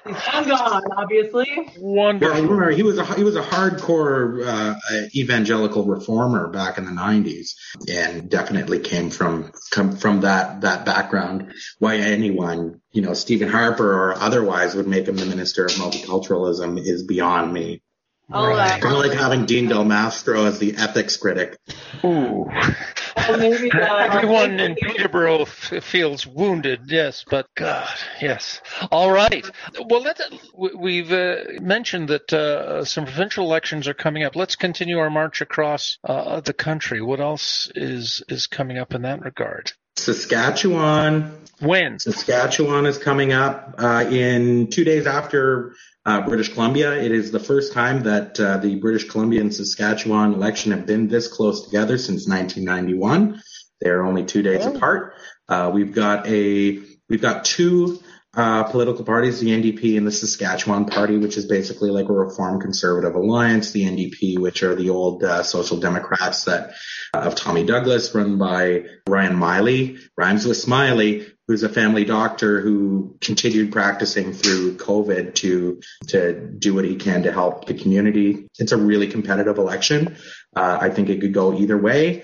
He's 0.05 0.47
gone, 0.47 0.81
obviously. 0.97 1.47
Wonderful. 1.77 2.33
Well, 2.33 2.43
remember, 2.43 2.71
he 2.71 2.83
was 2.83 2.97
a 2.97 3.05
he 3.15 3.23
was 3.23 3.37
a 3.37 3.41
hardcore 3.41 4.45
uh, 4.45 4.75
evangelical 5.15 5.85
reformer 5.85 6.47
back 6.49 6.77
in 6.77 6.85
the 6.85 6.91
'90s, 6.91 7.51
and 7.87 8.29
definitely 8.29 8.79
came 8.79 9.09
from 9.09 9.53
come 9.71 9.95
from 9.95 10.21
that 10.21 10.61
that 10.61 10.85
background. 10.85 11.53
Why 11.77 11.97
anyone, 11.97 12.81
you 12.91 13.01
know, 13.01 13.13
Stephen 13.13 13.49
Harper 13.49 13.89
or 13.89 14.15
otherwise, 14.17 14.75
would 14.75 14.87
make 14.87 15.07
him 15.07 15.15
the 15.15 15.27
minister 15.27 15.65
of 15.65 15.71
multiculturalism 15.71 16.77
is 16.79 17.03
beyond 17.03 17.53
me. 17.53 17.81
Right. 18.29 18.77
Uh, 18.77 18.79
kind 18.79 18.95
of 18.95 19.01
like 19.01 19.17
having 19.17 19.45
Dean 19.45 19.67
Del 19.69 19.83
Mastro 19.85 20.45
as 20.45 20.59
the 20.59 20.75
ethics 20.77 21.17
critic. 21.17 21.57
Ooh. 22.03 22.45
maybe, 23.37 23.71
uh, 23.71 23.95
Everyone 24.11 24.59
in 24.59 24.75
Peterborough 24.75 25.41
f- 25.41 25.83
feels 25.83 26.27
wounded, 26.27 26.81
yes, 26.87 27.25
but 27.27 27.47
God, 27.55 27.89
yes. 28.21 28.61
All 28.91 29.11
right. 29.11 29.45
Well, 29.89 30.01
let, 30.01 30.21
we've 30.55 31.11
uh, 31.11 31.37
mentioned 31.59 32.09
that 32.09 32.31
uh, 32.31 32.85
some 32.85 33.05
provincial 33.05 33.45
elections 33.45 33.87
are 33.87 33.93
coming 33.95 34.23
up. 34.23 34.35
Let's 34.35 34.55
continue 34.55 34.99
our 34.99 35.09
march 35.09 35.41
across 35.41 35.97
uh, 36.03 36.41
the 36.41 36.53
country. 36.53 37.01
What 37.01 37.19
else 37.19 37.71
is 37.75 38.23
is 38.29 38.47
coming 38.47 38.77
up 38.77 38.93
in 38.93 39.01
that 39.03 39.21
regard? 39.21 39.71
Saskatchewan. 39.95 41.31
When? 41.59 41.99
Saskatchewan 41.99 42.85
is 42.85 42.97
coming 42.97 43.33
up 43.33 43.75
uh, 43.79 44.05
in 44.09 44.67
two 44.67 44.83
days 44.83 45.07
after 45.07 45.75
uh, 46.09 46.21
British 46.21 46.53
Columbia. 46.53 46.93
It 46.93 47.11
is 47.11 47.31
the 47.31 47.39
first 47.39 47.71
time 47.71 48.01
that 48.03 48.39
uh, 48.39 48.57
the 48.57 48.75
British 48.75 49.07
Columbia 49.07 49.41
and 49.41 49.53
Saskatchewan 49.53 50.33
election 50.33 50.71
have 50.71 50.87
been 50.87 51.07
this 51.07 51.27
close 51.27 51.65
together 51.65 51.99
since 51.99 52.27
1991. 52.27 53.39
They're 53.79 54.03
only 54.03 54.25
two 54.25 54.41
days 54.41 54.65
oh. 54.65 54.73
apart. 54.73 55.13
Uh, 55.47 55.69
we've 55.71 55.93
got 55.93 56.27
a 56.27 56.79
we've 57.09 57.21
got 57.21 57.45
two 57.45 57.99
uh, 58.39 58.63
political 58.63 59.03
parties, 59.03 59.41
the 59.41 59.49
NDP 59.49 59.97
and 59.97 60.07
the 60.07 60.13
Saskatchewan 60.13 60.85
Party, 60.85 61.17
which 61.17 61.35
is 61.35 61.45
basically 61.45 61.91
like 61.91 62.07
a 62.07 62.13
Reform 62.13 62.61
Conservative 62.61 63.13
Alliance. 63.13 63.71
The 63.71 63.83
NDP, 63.83 64.39
which 64.39 64.63
are 64.63 64.75
the 64.75 64.91
old 64.91 65.25
uh, 65.25 65.43
Social 65.43 65.77
Democrats 65.77 66.45
that 66.45 66.71
uh, 67.13 67.19
of 67.19 67.35
Tommy 67.35 67.65
Douglas, 67.65 68.15
run 68.15 68.37
by 68.37 68.85
Ryan 69.09 69.35
Meili, 69.35 69.99
rhymes 70.15 70.45
with 70.45 70.55
Smiley, 70.55 71.27
who's 71.49 71.63
a 71.63 71.69
family 71.69 72.05
doctor 72.05 72.61
who 72.61 73.17
continued 73.19 73.73
practicing 73.73 74.31
through 74.31 74.77
COVID 74.77 75.35
to 75.35 75.81
to 76.07 76.39
do 76.39 76.73
what 76.73 76.85
he 76.85 76.95
can 76.95 77.23
to 77.23 77.33
help 77.33 77.65
the 77.65 77.73
community. 77.73 78.47
It's 78.57 78.71
a 78.71 78.77
really 78.77 79.07
competitive 79.07 79.57
election. 79.57 80.15
Uh, 80.55 80.77
I 80.79 80.91
think 80.91 81.09
it 81.09 81.19
could 81.19 81.33
go 81.33 81.59
either 81.59 81.77
way 81.77 82.23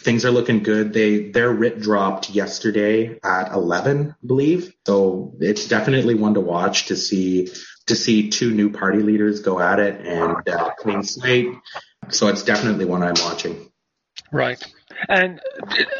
things 0.00 0.24
are 0.24 0.30
looking 0.30 0.62
good. 0.62 0.92
They 0.92 1.30
their 1.30 1.52
writ 1.52 1.80
dropped 1.80 2.30
yesterday 2.30 3.18
at 3.22 3.52
11, 3.52 4.10
I 4.10 4.26
believe. 4.26 4.74
So 4.86 5.34
it's 5.40 5.68
definitely 5.68 6.14
one 6.14 6.34
to 6.34 6.40
watch 6.40 6.86
to 6.86 6.96
see 6.96 7.48
to 7.86 7.96
see 7.96 8.30
two 8.30 8.50
new 8.52 8.70
party 8.70 9.02
leaders 9.02 9.40
go 9.40 9.60
at 9.60 9.78
it 9.78 10.06
and 10.06 10.48
uh, 10.48 10.70
clean 10.78 11.02
slate. 11.02 11.54
So 12.10 12.28
it's 12.28 12.42
definitely 12.42 12.84
one 12.86 13.02
I'm 13.02 13.14
watching. 13.20 13.70
Right. 14.32 14.62
And 15.08 15.40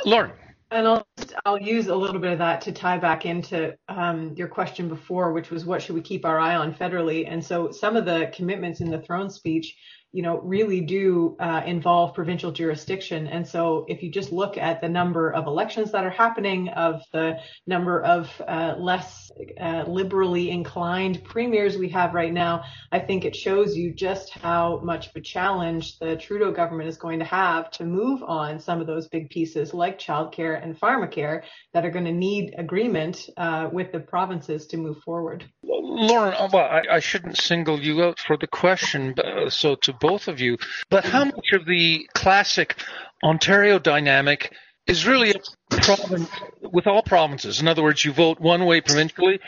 Lauren. 0.05 0.33
And 0.71 0.89
I'll 0.89 1.07
I'll 1.45 1.61
use 1.61 1.87
a 1.87 1.95
little 1.95 2.21
bit 2.21 2.33
of 2.33 2.39
that 2.39 2.63
to 2.63 2.73
tie 2.73 2.99
back 2.99 3.27
into 3.27 3.77
um, 3.89 4.35
your 4.37 4.49
question 4.49 4.89
before, 4.89 5.33
which 5.33 5.51
was 5.51 5.65
what 5.65 5.83
should 5.83 5.95
we 5.95 6.01
keep 6.01 6.25
our 6.25 6.39
eye 6.41 6.57
on 6.57 6.75
federally? 6.75 7.31
And 7.31 7.45
so 7.45 7.71
some 7.71 7.97
of 7.97 8.07
the 8.07 8.33
commitments 8.35 8.81
in 8.81 8.91
the 8.91 9.01
throne 9.01 9.31
speech 9.31 9.77
you 10.15 10.23
know, 10.23 10.39
really 10.43 10.81
do 10.81 11.37
uh, 11.41 11.63
involve 11.67 12.15
provincial 12.15 12.53
jurisdiction. 12.53 13.27
And 13.27 13.45
so 13.45 13.85
if 13.89 14.01
you 14.01 14.13
just 14.13 14.31
look 14.31 14.57
at 14.57 14.81
the 14.81 14.89
number 14.89 15.29
of 15.33 15.49
elections 15.49 15.91
that 15.91 16.07
are 16.07 16.11
happening, 16.11 16.69
of 16.69 17.03
the 17.13 17.41
number 17.67 18.01
of 18.01 18.31
uh, 18.47 18.77
less 18.79 19.33
uh, 19.61 19.83
liberally 19.89 20.51
inclined 20.51 21.25
premiers 21.25 21.77
we 21.77 21.89
have 21.89 22.15
right 22.15 22.33
now, 22.33 22.63
I 22.93 23.01
think 23.01 23.25
it 23.25 23.35
shows 23.35 23.77
you 23.77 23.93
just 23.93 24.31
how 24.31 24.81
much 24.85 25.09
of 25.09 25.17
a 25.17 25.21
challenge 25.21 25.99
the 25.99 26.15
Trudeau 26.15 26.53
government 26.53 26.89
is 26.89 26.97
going 26.97 27.19
to 27.19 27.25
have 27.25 27.73
to 27.73 27.85
move 27.85 28.23
on 28.23 28.61
some 28.61 28.81
of 28.81 28.87
those 28.87 29.09
big 29.09 29.31
pieces 29.31 29.75
like 29.75 29.99
childcare 29.99 30.63
and 30.63 30.79
pharmacare 30.79 31.43
that 31.73 31.85
are 31.85 31.91
going 31.91 32.05
to 32.05 32.13
need 32.13 32.55
agreement 32.57 33.29
uh, 33.37 33.69
with 33.73 33.91
the 33.91 33.99
provinces 33.99 34.69
to 34.69 34.77
move 34.77 34.99
forward. 34.99 35.45
Lauren, 35.65 36.35
uh, 36.35 36.49
well, 36.53 36.65
I, 36.65 36.83
I, 36.97 37.01
shouldn't 37.01 37.37
single 37.37 37.81
you 37.81 38.03
out 38.03 38.19
for 38.19 38.37
the 38.37 38.47
question, 38.47 39.15
uh, 39.19 39.51
so 39.51 39.75
to 39.77 39.93
both 40.05 40.29
of 40.29 40.39
you, 40.39 40.59
but 40.91 41.03
how 41.03 41.25
much 41.25 41.53
of 41.55 41.65
the 41.65 42.07
classic 42.15 42.77
Ontario 43.23 43.79
dynamic 43.79 44.53
is 44.87 45.07
really 45.07 45.31
a 45.31 45.77
problem 45.81 46.29
with 46.61 46.87
all 46.87 47.03
provinces? 47.03 47.63
In 47.63 47.69
other 47.69 47.83
words, 47.83 48.05
you 48.05 48.13
vote 48.13 48.39
one 48.39 48.67
way 48.67 48.83
provincially 48.83 49.41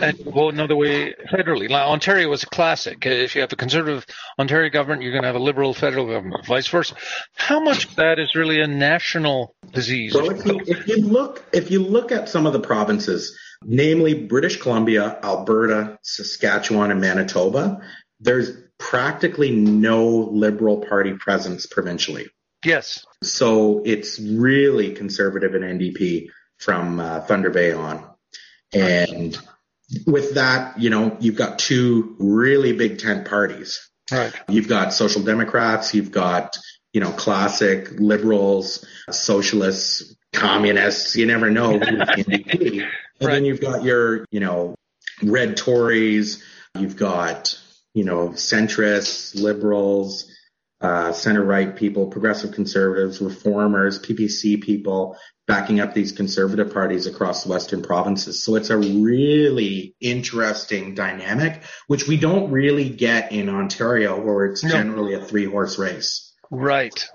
and 0.00 0.18
you 0.18 0.30
vote 0.30 0.54
another 0.54 0.74
way 0.74 1.14
federally. 1.30 1.68
Now, 1.68 1.90
Ontario 1.90 2.32
is 2.32 2.42
a 2.44 2.46
classic. 2.46 3.04
If 3.04 3.34
you 3.34 3.42
have 3.42 3.52
a 3.52 3.56
conservative 3.56 4.06
Ontario 4.38 4.70
government, 4.70 5.02
you're 5.02 5.12
going 5.12 5.22
to 5.22 5.28
have 5.28 5.36
a 5.36 5.46
liberal 5.50 5.74
federal 5.74 6.06
government, 6.06 6.46
vice 6.46 6.68
versa. 6.68 6.94
How 7.34 7.60
much 7.60 7.84
of 7.84 7.96
that 7.96 8.18
is 8.18 8.34
really 8.34 8.62
a 8.62 8.66
national 8.66 9.54
disease? 9.70 10.14
Well, 10.14 10.30
if 10.30 10.46
you, 10.46 10.60
if 10.66 10.88
you 10.88 10.96
look, 10.96 11.44
if 11.52 11.70
you 11.70 11.84
look 11.84 12.10
at 12.10 12.30
some 12.30 12.46
of 12.46 12.54
the 12.54 12.60
provinces, 12.60 13.38
namely 13.62 14.14
British 14.14 14.62
Columbia, 14.62 15.18
Alberta, 15.22 15.98
Saskatchewan, 16.02 16.90
and 16.90 17.02
Manitoba, 17.02 17.82
there's 18.18 18.50
practically 18.80 19.52
no 19.52 20.08
Liberal 20.08 20.78
Party 20.78 21.12
presence 21.12 21.66
provincially. 21.66 22.28
Yes. 22.64 23.06
So 23.22 23.82
it's 23.84 24.18
really 24.18 24.92
conservative 24.94 25.54
in 25.54 25.62
NDP 25.62 26.28
from 26.58 26.98
uh, 26.98 27.20
Thunder 27.20 27.50
Bay 27.50 27.72
on. 27.72 28.04
And 28.72 29.38
with 30.06 30.34
that, 30.34 30.80
you 30.80 30.90
know, 30.90 31.16
you've 31.20 31.36
got 31.36 31.58
two 31.58 32.16
really 32.18 32.72
big 32.72 32.98
tent 32.98 33.28
parties. 33.28 33.88
Right. 34.10 34.32
You've 34.48 34.68
got 34.68 34.92
social 34.92 35.22
democrats, 35.22 35.94
you've 35.94 36.10
got, 36.10 36.58
you 36.92 37.00
know, 37.00 37.12
classic 37.12 37.90
liberals, 37.92 38.84
socialists, 39.10 40.16
communists. 40.32 41.16
You 41.16 41.26
never 41.26 41.50
know 41.50 41.78
NDP. 41.78 42.86
And 43.20 43.26
right. 43.26 43.34
then 43.34 43.44
you've 43.44 43.60
got 43.60 43.84
your, 43.84 44.24
you 44.30 44.40
know, 44.40 44.74
red 45.22 45.58
Tories, 45.58 46.42
you've 46.78 46.96
got, 46.96 47.60
you 47.94 48.04
know, 48.04 48.30
centrists, 48.30 49.40
liberals, 49.40 50.30
uh, 50.80 51.12
center 51.12 51.44
right 51.44 51.76
people, 51.76 52.06
progressive 52.06 52.52
conservatives, 52.52 53.20
reformers, 53.20 53.98
PPC 53.98 54.62
people 54.62 55.16
backing 55.46 55.80
up 55.80 55.94
these 55.94 56.12
conservative 56.12 56.72
parties 56.72 57.06
across 57.06 57.42
the 57.42 57.50
Western 57.50 57.82
provinces. 57.82 58.42
So 58.42 58.54
it's 58.54 58.70
a 58.70 58.78
really 58.78 59.96
interesting 60.00 60.94
dynamic, 60.94 61.62
which 61.88 62.06
we 62.06 62.16
don't 62.16 62.52
really 62.52 62.88
get 62.88 63.32
in 63.32 63.48
Ontario 63.48 64.20
where 64.20 64.46
it's 64.46 64.62
no. 64.62 64.70
generally 64.70 65.14
a 65.14 65.24
three 65.24 65.46
horse 65.46 65.76
race. 65.78 66.32
Right. 66.50 67.08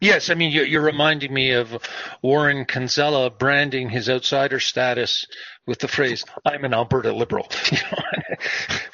Yes, 0.00 0.30
I 0.30 0.34
mean 0.34 0.52
you're 0.52 0.82
reminding 0.82 1.34
me 1.34 1.52
of 1.52 1.76
Warren 2.22 2.64
Kinsella 2.64 3.30
branding 3.30 3.90
his 3.90 4.08
outsider 4.08 4.60
status 4.60 5.26
with 5.66 5.80
the 5.80 5.88
phrase 5.88 6.24
"I'm 6.44 6.64
an 6.64 6.72
Alberta 6.72 7.12
liberal," 7.12 7.48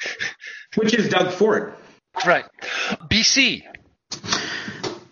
which 0.75 0.93
is 0.93 1.09
Doug 1.09 1.31
Ford. 1.31 1.73
Right. 2.25 2.45
BC. 3.09 3.63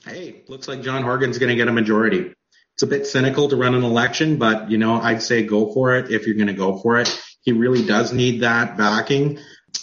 Hey, 0.05 0.43
looks 0.47 0.67
like 0.67 0.81
John 0.81 1.03
Horgan's 1.03 1.37
going 1.37 1.49
to 1.49 1.55
get 1.55 1.67
a 1.67 1.73
majority. 1.73 2.33
It's 2.75 2.83
a 2.83 2.87
bit 2.87 3.05
cynical 3.05 3.49
to 3.49 3.55
run 3.55 3.75
an 3.75 3.83
election, 3.83 4.37
but 4.37 4.71
you 4.71 4.77
know 4.77 4.95
I'd 4.95 5.21
say 5.21 5.43
go 5.43 5.71
for 5.73 5.95
it 5.95 6.11
if 6.11 6.25
you're 6.25 6.35
going 6.35 6.47
to 6.47 6.53
go 6.53 6.77
for 6.77 6.99
it. 6.99 7.21
He 7.41 7.51
really 7.51 7.85
does 7.85 8.13
need 8.13 8.41
that 8.41 8.77
backing. 8.77 9.39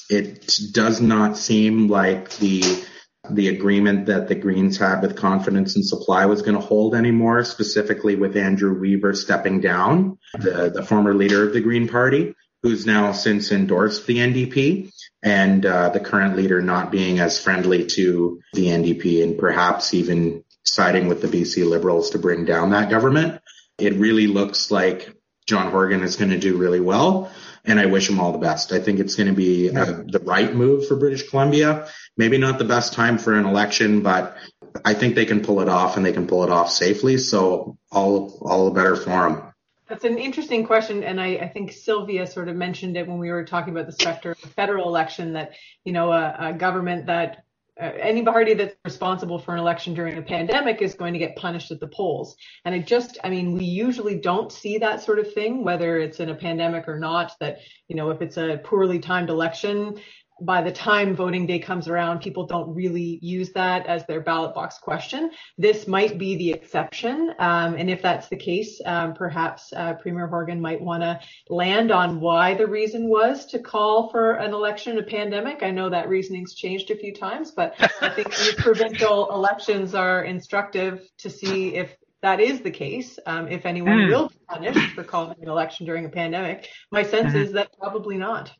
It 0.09 0.59
does 0.73 1.01
not 1.01 1.37
seem 1.37 1.89
like 1.89 2.37
the 2.39 2.85
the 3.29 3.49
agreement 3.49 4.07
that 4.07 4.29
the 4.29 4.35
Greens 4.35 4.79
had 4.79 5.03
with 5.03 5.17
confidence 5.17 5.77
and 5.77 5.87
supply 5.87 6.27
was 6.27 6.43
going 6.43 6.55
to 6.55 6.61
hold 6.61 6.95
anymore, 6.95 7.45
specifically 7.45 8.17
with 8.17 8.37
Andrew 8.37 8.79
Weaver 8.79 9.15
stepping 9.15 9.61
down, 9.61 10.19
the, 10.35 10.71
the 10.75 10.83
former 10.83 11.15
leader 11.15 11.47
of 11.47 11.53
the 11.53 11.61
Green 11.61 11.87
Party, 11.87 12.35
who's 12.63 12.87
now 12.87 13.13
since 13.13 13.53
endorsed 13.53 14.07
the 14.07 14.17
NDP, 14.17 14.91
and 15.23 15.65
uh, 15.67 15.91
the 15.91 16.01
current 16.01 16.37
leader 16.37 16.63
not 16.63 16.91
being 16.91 17.19
as 17.19 17.43
friendly 17.43 17.87
to 17.87 18.41
the 18.55 18.67
NDP 18.67 19.23
and 19.23 19.39
perhaps 19.39 19.95
even 19.95 20.45
siding 20.65 21.09
with 21.09 21.21
the 21.21 21.29
BC 21.29 21.69
Liberals 21.69 22.11
to 22.11 22.19
bring 22.19 22.45
down 22.45 22.71
that 22.71 22.91
government. 22.91 23.41
It 23.79 23.95
really 23.95 24.27
looks 24.27 24.71
like 24.71 25.15
John 25.47 25.71
Horgan 25.71 26.03
is 26.03 26.17
going 26.17 26.31
to 26.31 26.39
do 26.39 26.57
really 26.57 26.81
well 26.81 27.31
and 27.65 27.79
I 27.79 27.87
wish 27.87 28.09
him 28.09 28.21
all 28.21 28.33
the 28.33 28.39
best. 28.39 28.73
I 28.73 28.81
think 28.81 29.01
it's 29.01 29.17
going 29.17 29.29
to 29.29 29.35
be 29.35 29.69
a, 29.69 29.85
the 29.85 30.21
right 30.23 30.55
move 30.55 30.87
for 30.87 30.97
British 30.97 31.29
Columbia. 31.29 31.89
Maybe 32.17 32.39
not 32.39 32.59
the 32.59 32.65
best 32.65 32.93
time 32.93 33.19
for 33.19 33.35
an 33.35 33.45
election, 33.45 34.03
but 34.03 34.37
I 34.85 34.95
think 34.95 35.15
they 35.15 35.27
can 35.27 35.43
pull 35.43 35.61
it 35.61 35.69
off 35.69 35.97
and 35.97 36.07
they 36.07 36.13
can 36.13 36.27
pull 36.27 36.45
it 36.45 36.51
off 36.51 36.71
safely. 36.71 37.19
So 37.19 37.77
all 37.91 38.39
all 38.43 38.67
the 38.67 38.71
better 38.73 38.97
for 38.97 39.11
them. 39.11 39.50
That's 39.91 40.05
an 40.05 40.19
interesting 40.19 40.65
question, 40.65 41.03
and 41.03 41.21
I, 41.21 41.35
I, 41.35 41.49
think 41.49 41.73
Sylvia 41.73 42.25
sort 42.25 42.49
of 42.49 42.55
mentioned 42.55 42.97
it 42.97 43.09
when 43.09 43.19
we 43.19 43.29
were 43.29 43.45
talking 43.45 43.75
about 43.75 43.87
the 43.87 43.93
specter 43.93 44.31
of 44.31 44.41
the 44.41 44.47
federal 44.47 44.87
election. 44.87 45.33
That 45.33 45.57
you 45.83 45.93
know, 45.93 46.13
a, 46.13 46.37
a 46.39 46.53
government 46.53 47.07
that 47.07 47.45
uh, 47.81 47.91
any 47.99 48.23
party 48.23 48.55
that's 48.55 48.77
responsible 48.85 49.41
for 49.41 49.53
an 49.53 49.59
election 49.59 49.93
during 49.95 50.17
a 50.17 50.23
pandemic 50.23 50.81
is 50.81 50.95
going 50.95 51.15
to 51.15 51.19
get 51.19 51.35
punished 51.35 51.73
at 51.73 51.81
the 51.81 51.89
polls. 51.89 52.37
And 52.65 52.73
I 52.73 52.79
just, 52.79 53.19
I 53.25 53.31
mean, 53.31 53.55
we 53.55 53.65
usually 53.65 54.21
don't 54.21 54.53
see 54.53 54.79
that 54.79 55.03
sort 55.03 55.19
of 55.19 55.33
thing, 55.33 55.65
whether 55.65 55.99
it's 55.99 56.21
in 56.21 56.29
a 56.29 56.35
pandemic 56.35 56.87
or 56.87 56.99
not, 56.99 57.33
that, 57.41 57.59
you 57.89 57.97
know, 57.97 58.11
if 58.11 58.23
it's 58.23 58.37
a 58.37 58.61
poorly 58.63 58.99
timed 58.99 59.31
election, 59.31 59.99
by 60.41 60.63
the 60.63 60.73
time 60.73 61.15
voting 61.15 61.47
day 61.47 61.59
comes 61.59 61.89
around, 61.89 62.21
people 62.21 62.47
don't 62.47 62.75
really 62.75 63.19
use 63.23 63.53
that 63.53 63.87
as 63.87 64.05
their 64.07 64.21
ballot 64.21 64.55
box 64.55 64.79
question. 64.79 65.31
This 65.59 65.87
might 65.87 66.19
be 66.19 66.37
the 66.37 66.53
exception. 66.53 67.35
Um, 67.39 67.75
and 67.75 67.91
if 67.91 68.03
that's 68.03 68.29
the 68.29 68.37
case, 68.37 68.81
um, 68.85 69.15
perhaps 69.15 69.73
uh, 69.75 69.95
Premier 69.95 70.27
Horgan 70.27 70.61
might 70.61 70.81
want 70.81 71.03
to 71.03 71.21
land 71.49 71.91
on 71.91 72.21
why 72.21 72.55
the 72.55 72.67
reason 72.67 73.09
was 73.09 73.47
to 73.47 73.59
call 73.59 74.11
for 74.11 74.33
an 74.33 74.53
election 74.53 74.93
in 74.93 74.99
a 74.99 75.07
pandemic. 75.07 75.63
I 75.63 75.71
know 75.71 75.91
that 75.91 76.09
reasoning's 76.09 76.55
changed 76.55 76.91
a 76.91 76.97
few 76.97 77.15
times, 77.15 77.51
but 77.51 77.75
I 78.01 78.09
think 78.09 78.29
these 78.37 78.55
provincial 78.55 79.31
elections 79.33 79.95
are 79.95 80.25
instructive 80.25 81.07
to 81.19 81.31
see 81.31 81.75
if 81.75 81.97
that 82.23 82.41
is 82.41 82.61
the 82.61 82.71
case, 82.71 83.19
um, 83.27 83.49
if 83.49 83.65
anyone 83.65 83.97
mm. 83.97 84.11
will 84.11 84.29
be 84.29 84.37
punished 84.49 84.95
for 84.95 85.05
calling 85.05 85.37
an 85.41 85.49
election 85.49 85.87
during 85.87 86.05
a 86.05 86.09
pandemic, 86.11 86.69
my 86.91 87.03
sense 87.03 87.29
mm-hmm. 87.29 87.39
is 87.39 87.53
that 87.53 87.71
probably 87.79 88.19
not. 88.19 88.53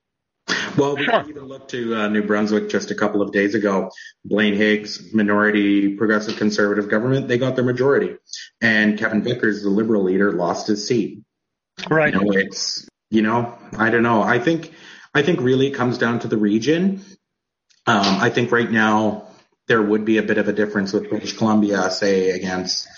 Well, 0.77 0.97
we 0.97 1.05
sure. 1.05 1.25
even 1.29 1.45
look 1.45 1.69
to 1.69 1.95
uh, 1.95 2.09
New 2.09 2.23
Brunswick 2.23 2.69
just 2.69 2.91
a 2.91 2.95
couple 2.95 3.23
of 3.23 3.33
days 3.33 3.55
ago. 3.55 3.91
Blaine 4.25 4.55
Higgs, 4.55 5.13
minority 5.13 5.97
progressive 5.97 6.37
conservative 6.37 6.89
government, 6.89 7.29
they 7.29 7.39
got 7.39 7.57
their 7.57 7.65
majority. 7.65 8.17
And 8.61 8.99
Kevin 8.99 9.23
Vickers, 9.23 9.63
the 9.63 9.71
liberal 9.71 10.05
leader, 10.05 10.33
lost 10.33 10.69
his 10.69 10.87
seat. 10.87 11.23
Right. 11.89 12.15
You 12.15 12.21
know, 12.21 12.33
it's, 12.33 12.89
you 13.11 13.23
know, 13.23 13.59
I 13.77 13.91
don't 13.91 14.03
know. 14.03 14.23
I 14.23 14.39
think, 14.39 14.73
I 15.15 15.23
think 15.23 15.41
really 15.41 15.69
it 15.69 15.75
comes 15.75 15.99
down 15.99 16.21
to 16.21 16.29
the 16.29 16.37
region. 16.37 17.03
Um, 17.87 18.19
I 18.21 18.31
think 18.31 18.53
right 18.53 18.71
now 18.71 19.29
there 19.67 19.83
would 19.83 20.05
be 20.05 20.19
a 20.19 20.23
bit 20.23 20.39
of 20.39 20.49
a 20.49 20.53
difference 20.53 20.93
with 20.93 21.09
British 21.09 21.37
Columbia, 21.37 21.91
say, 21.91 22.31
against 22.31 22.89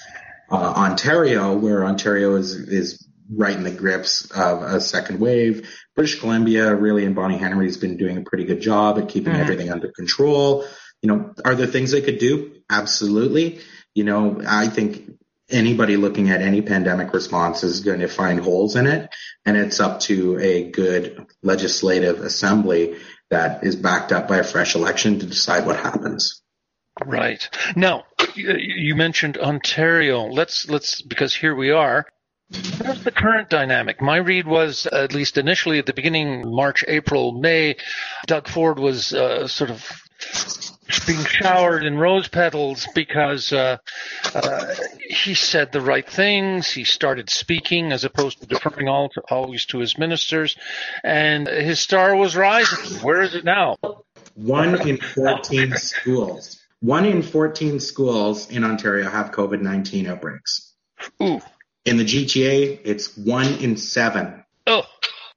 uh, 0.50 0.56
Ontario, 0.56 1.56
where 1.56 1.84
Ontario 1.84 2.36
is, 2.36 2.54
is 2.54 3.06
right 3.30 3.56
in 3.56 3.62
the 3.62 3.70
grips 3.70 4.30
of 4.30 4.62
a 4.62 4.80
second 4.80 5.20
wave. 5.20 5.68
British 5.94 6.20
Columbia, 6.20 6.74
really, 6.74 7.04
and 7.04 7.14
Bonnie 7.14 7.38
Henry 7.38 7.66
has 7.66 7.76
been 7.76 7.96
doing 7.96 8.18
a 8.18 8.22
pretty 8.22 8.44
good 8.44 8.60
job 8.60 8.98
at 8.98 9.08
keeping 9.08 9.32
mm-hmm. 9.32 9.42
everything 9.42 9.70
under 9.70 9.90
control. 9.92 10.64
You 11.02 11.08
know, 11.08 11.34
are 11.44 11.54
there 11.54 11.66
things 11.66 11.90
they 11.90 12.02
could 12.02 12.18
do? 12.18 12.62
Absolutely. 12.70 13.60
You 13.94 14.04
know, 14.04 14.40
I 14.46 14.68
think 14.68 15.10
anybody 15.50 15.96
looking 15.96 16.30
at 16.30 16.40
any 16.40 16.62
pandemic 16.62 17.12
response 17.12 17.62
is 17.62 17.80
going 17.80 18.00
to 18.00 18.08
find 18.08 18.40
holes 18.40 18.76
in 18.76 18.86
it. 18.86 19.10
And 19.44 19.56
it's 19.56 19.80
up 19.80 20.00
to 20.00 20.38
a 20.38 20.70
good 20.70 21.26
legislative 21.42 22.20
assembly 22.20 22.96
that 23.30 23.64
is 23.64 23.76
backed 23.76 24.12
up 24.12 24.28
by 24.28 24.38
a 24.38 24.44
fresh 24.44 24.74
election 24.74 25.18
to 25.18 25.26
decide 25.26 25.66
what 25.66 25.76
happens. 25.76 26.42
Right. 27.04 27.48
Now, 27.74 28.04
you 28.34 28.94
mentioned 28.94 29.38
Ontario. 29.38 30.26
Let's, 30.26 30.68
let's, 30.68 31.02
because 31.02 31.34
here 31.34 31.54
we 31.54 31.70
are. 31.70 32.06
What's 32.84 33.04
the 33.04 33.12
current 33.12 33.48
dynamic? 33.48 34.00
My 34.00 34.16
read 34.16 34.46
was, 34.46 34.86
at 34.86 35.14
least 35.14 35.38
initially 35.38 35.78
at 35.78 35.86
the 35.86 35.92
beginning, 35.92 36.50
March, 36.50 36.84
April, 36.88 37.32
May, 37.32 37.76
Doug 38.26 38.48
Ford 38.48 38.78
was 38.78 39.12
uh, 39.12 39.46
sort 39.46 39.70
of 39.70 40.02
being 41.06 41.24
showered 41.24 41.84
in 41.84 41.96
rose 41.96 42.28
petals 42.28 42.86
because 42.94 43.52
uh, 43.52 43.78
uh, 44.34 44.74
he 45.08 45.34
said 45.34 45.72
the 45.72 45.80
right 45.80 46.08
things. 46.08 46.70
He 46.70 46.84
started 46.84 47.30
speaking 47.30 47.92
as 47.92 48.04
opposed 48.04 48.40
to 48.40 48.46
deferring 48.46 48.88
all 48.88 49.08
to, 49.10 49.22
always 49.30 49.64
to 49.66 49.78
his 49.78 49.96
ministers, 49.98 50.56
and 51.02 51.46
his 51.46 51.80
star 51.80 52.14
was 52.14 52.36
rising. 52.36 52.98
Where 53.00 53.22
is 53.22 53.34
it 53.34 53.44
now? 53.44 53.76
One 54.34 54.86
in 54.88 54.98
14 54.98 55.72
schools. 55.76 56.60
One 56.80 57.04
in 57.04 57.22
14 57.22 57.80
schools 57.80 58.50
in 58.50 58.64
Ontario 58.64 59.08
have 59.08 59.30
COVID 59.30 59.60
19 59.60 60.06
outbreaks. 60.08 60.74
Ooh. 61.22 61.40
In 61.84 61.96
the 61.96 62.04
GTA, 62.04 62.80
it's 62.84 63.16
one 63.16 63.54
in 63.54 63.76
seven. 63.76 64.44
Oh. 64.66 64.84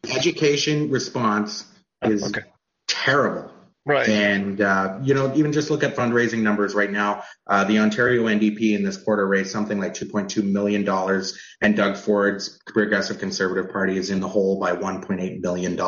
Education 0.04 0.92
response 0.92 1.66
is 2.04 2.24
okay. 2.24 2.42
terrible. 2.88 3.52
Right. 3.88 4.10
And, 4.10 4.62
uh, 4.62 5.00
you 5.04 5.14
know, 5.14 5.32
even 5.36 5.54
just 5.54 5.70
look 5.70 5.84
at 5.84 5.96
fundraising 5.96 6.40
numbers 6.40 6.74
right 6.74 6.92
now. 6.92 7.24
Uh, 7.46 7.66
the 7.66 7.80
Ontario 7.80 8.24
NDP 8.24 8.76
in 8.76 8.84
this 8.84 8.98
quarter 8.98 9.28
raised 9.28 9.52
something 9.52 9.80
like 9.80 9.94
$2.2 9.94 10.44
million, 10.44 10.88
and 11.62 11.76
Doug 11.76 11.96
Ford's 11.96 12.60
Progressive 12.66 13.20
Conservative 13.20 13.72
Party 13.72 13.98
is 13.98 14.10
in 14.10 14.22
the 14.22 14.28
hole 14.28 14.60
by 14.60 14.76
$1.8 14.76 15.40
million. 15.40 15.80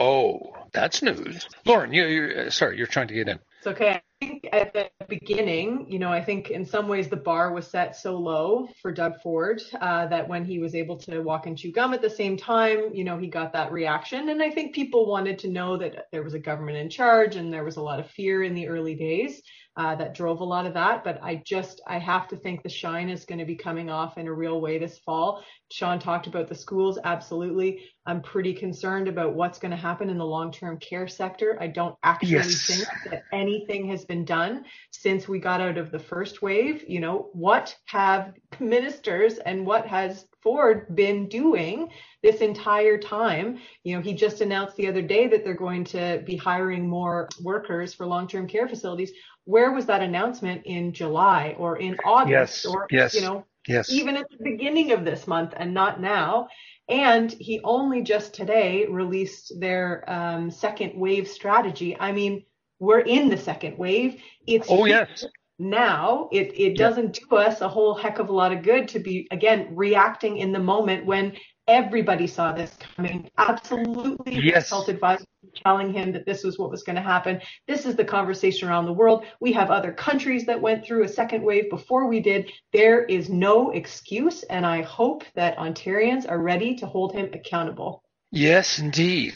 Oh, 0.00 0.40
that's 0.72 1.02
news. 1.02 1.46
Lauren, 1.64 1.92
you, 1.92 2.04
you're, 2.04 2.50
sorry, 2.50 2.78
you're 2.78 2.88
trying 2.88 3.08
to 3.08 3.14
get 3.14 3.28
in. 3.28 3.38
It's 3.64 3.72
okay 3.80 4.02
I 4.22 4.26
think 4.26 4.48
at 4.52 4.72
the 4.72 4.90
beginning, 5.08 5.86
you 5.90 5.98
know, 5.98 6.10
I 6.10 6.22
think 6.22 6.50
in 6.50 6.64
some 6.64 6.86
ways 6.86 7.08
the 7.08 7.16
bar 7.16 7.52
was 7.52 7.66
set 7.66 7.96
so 7.96 8.16
low 8.16 8.68
for 8.80 8.92
Doug 8.92 9.20
Ford 9.22 9.60
uh, 9.80 10.06
that 10.06 10.28
when 10.28 10.44
he 10.44 10.58
was 10.58 10.74
able 10.74 10.96
to 10.98 11.20
walk 11.20 11.46
and 11.46 11.58
chew 11.58 11.72
gum 11.72 11.92
at 11.94 12.00
the 12.00 12.08
same 12.08 12.36
time, 12.36 12.90
you 12.94 13.04
know, 13.04 13.18
he 13.18 13.26
got 13.26 13.52
that 13.52 13.72
reaction. 13.72 14.28
And 14.30 14.42
I 14.42 14.50
think 14.50 14.74
people 14.74 15.06
wanted 15.06 15.38
to 15.40 15.48
know 15.48 15.76
that 15.78 16.06
there 16.12 16.22
was 16.22 16.34
a 16.34 16.38
government 16.38 16.78
in 16.78 16.88
charge 16.88 17.36
and 17.36 17.52
there 17.52 17.64
was 17.64 17.76
a 17.76 17.82
lot 17.82 18.00
of 18.00 18.10
fear 18.10 18.44
in 18.44 18.54
the 18.54 18.68
early 18.68 18.94
days 18.94 19.42
uh, 19.76 19.94
that 19.96 20.14
drove 20.14 20.40
a 20.40 20.44
lot 20.44 20.66
of 20.66 20.74
that. 20.74 21.02
But 21.02 21.22
I 21.22 21.42
just, 21.44 21.80
I 21.86 21.98
have 21.98 22.28
to 22.28 22.36
think 22.36 22.62
the 22.62 22.68
shine 22.68 23.10
is 23.10 23.24
going 23.24 23.40
to 23.40 23.44
be 23.44 23.56
coming 23.56 23.90
off 23.90 24.16
in 24.16 24.28
a 24.28 24.32
real 24.32 24.60
way 24.60 24.78
this 24.78 25.00
fall. 25.00 25.42
Sean 25.70 25.98
talked 25.98 26.28
about 26.28 26.48
the 26.48 26.54
schools. 26.54 26.98
Absolutely. 27.02 27.82
I'm 28.06 28.20
pretty 28.20 28.52
concerned 28.52 29.08
about 29.08 29.34
what's 29.34 29.58
going 29.58 29.70
to 29.70 29.76
happen 29.76 30.10
in 30.10 30.18
the 30.18 30.26
long 30.26 30.52
term 30.52 30.78
care 30.78 31.08
sector. 31.08 31.56
I 31.60 31.68
don't 31.68 31.96
actually 32.02 32.32
yes. 32.32 32.66
think 32.66 32.86
that 33.10 33.24
anything 33.32 33.88
has 33.88 34.04
been 34.04 34.24
done 34.24 34.64
since 34.90 35.26
we 35.26 35.38
got 35.38 35.60
out 35.60 35.78
of 35.78 35.90
the 35.90 35.98
first 35.98 36.42
wave. 36.42 36.84
You 36.86 37.00
know, 37.00 37.30
what 37.32 37.74
have 37.86 38.34
ministers 38.60 39.38
and 39.38 39.64
what 39.64 39.86
has 39.86 40.26
Ford 40.42 40.94
been 40.94 41.28
doing 41.28 41.88
this 42.22 42.42
entire 42.42 42.98
time? 42.98 43.58
You 43.84 43.96
know, 43.96 44.02
he 44.02 44.12
just 44.12 44.42
announced 44.42 44.76
the 44.76 44.86
other 44.86 45.02
day 45.02 45.26
that 45.28 45.42
they're 45.42 45.54
going 45.54 45.84
to 45.84 46.22
be 46.26 46.36
hiring 46.36 46.86
more 46.86 47.28
workers 47.42 47.94
for 47.94 48.06
long 48.06 48.28
term 48.28 48.46
care 48.46 48.68
facilities 48.68 49.12
where 49.44 49.72
was 49.72 49.86
that 49.86 50.02
announcement 50.02 50.62
in 50.64 50.92
July 50.92 51.54
or 51.58 51.76
in 51.76 51.96
August 52.04 52.64
yes, 52.64 52.66
or 52.66 52.86
yes, 52.90 53.14
you 53.14 53.20
know 53.20 53.44
yes. 53.68 53.90
even 53.90 54.16
at 54.16 54.26
the 54.30 54.42
beginning 54.42 54.92
of 54.92 55.04
this 55.04 55.26
month 55.26 55.52
and 55.56 55.72
not 55.72 56.00
now? 56.00 56.48
And 56.88 57.32
he 57.32 57.60
only 57.64 58.02
just 58.02 58.34
today 58.34 58.86
released 58.86 59.58
their 59.58 60.04
um, 60.10 60.50
second 60.50 60.98
wave 60.98 61.26
strategy. 61.28 61.96
I 61.98 62.12
mean, 62.12 62.44
we're 62.78 63.00
in 63.00 63.28
the 63.28 63.38
second 63.38 63.78
wave. 63.78 64.20
It's 64.46 64.66
oh 64.70 64.84
yes. 64.84 65.24
Now 65.58 66.28
it 66.32 66.52
it 66.58 66.76
doesn't 66.76 67.20
do 67.28 67.36
us 67.36 67.60
a 67.60 67.68
whole 67.68 67.94
heck 67.94 68.18
of 68.18 68.28
a 68.28 68.32
lot 68.32 68.52
of 68.52 68.62
good 68.62 68.88
to 68.88 68.98
be 68.98 69.28
again 69.30 69.68
reacting 69.74 70.38
in 70.38 70.52
the 70.52 70.58
moment 70.58 71.06
when 71.06 71.36
Everybody 71.66 72.26
saw 72.26 72.52
this 72.52 72.76
coming. 72.96 73.30
Absolutely 73.38 74.34
yes. 74.34 74.68
health 74.68 74.88
advisors 74.88 75.26
telling 75.64 75.92
him 75.92 76.12
that 76.12 76.26
this 76.26 76.44
was 76.44 76.58
what 76.58 76.70
was 76.70 76.82
going 76.82 76.96
to 76.96 77.02
happen. 77.02 77.40
This 77.66 77.86
is 77.86 77.96
the 77.96 78.04
conversation 78.04 78.68
around 78.68 78.84
the 78.84 78.92
world. 78.92 79.24
We 79.40 79.52
have 79.52 79.70
other 79.70 79.92
countries 79.92 80.44
that 80.46 80.60
went 80.60 80.84
through 80.84 81.04
a 81.04 81.08
second 81.08 81.42
wave 81.42 81.70
before 81.70 82.06
we 82.06 82.20
did. 82.20 82.50
There 82.72 83.04
is 83.04 83.30
no 83.30 83.70
excuse, 83.70 84.42
and 84.44 84.66
I 84.66 84.82
hope 84.82 85.24
that 85.36 85.56
Ontarians 85.56 86.28
are 86.30 86.38
ready 86.38 86.76
to 86.76 86.86
hold 86.86 87.12
him 87.12 87.30
accountable. 87.32 88.02
Yes, 88.30 88.78
indeed. 88.78 89.34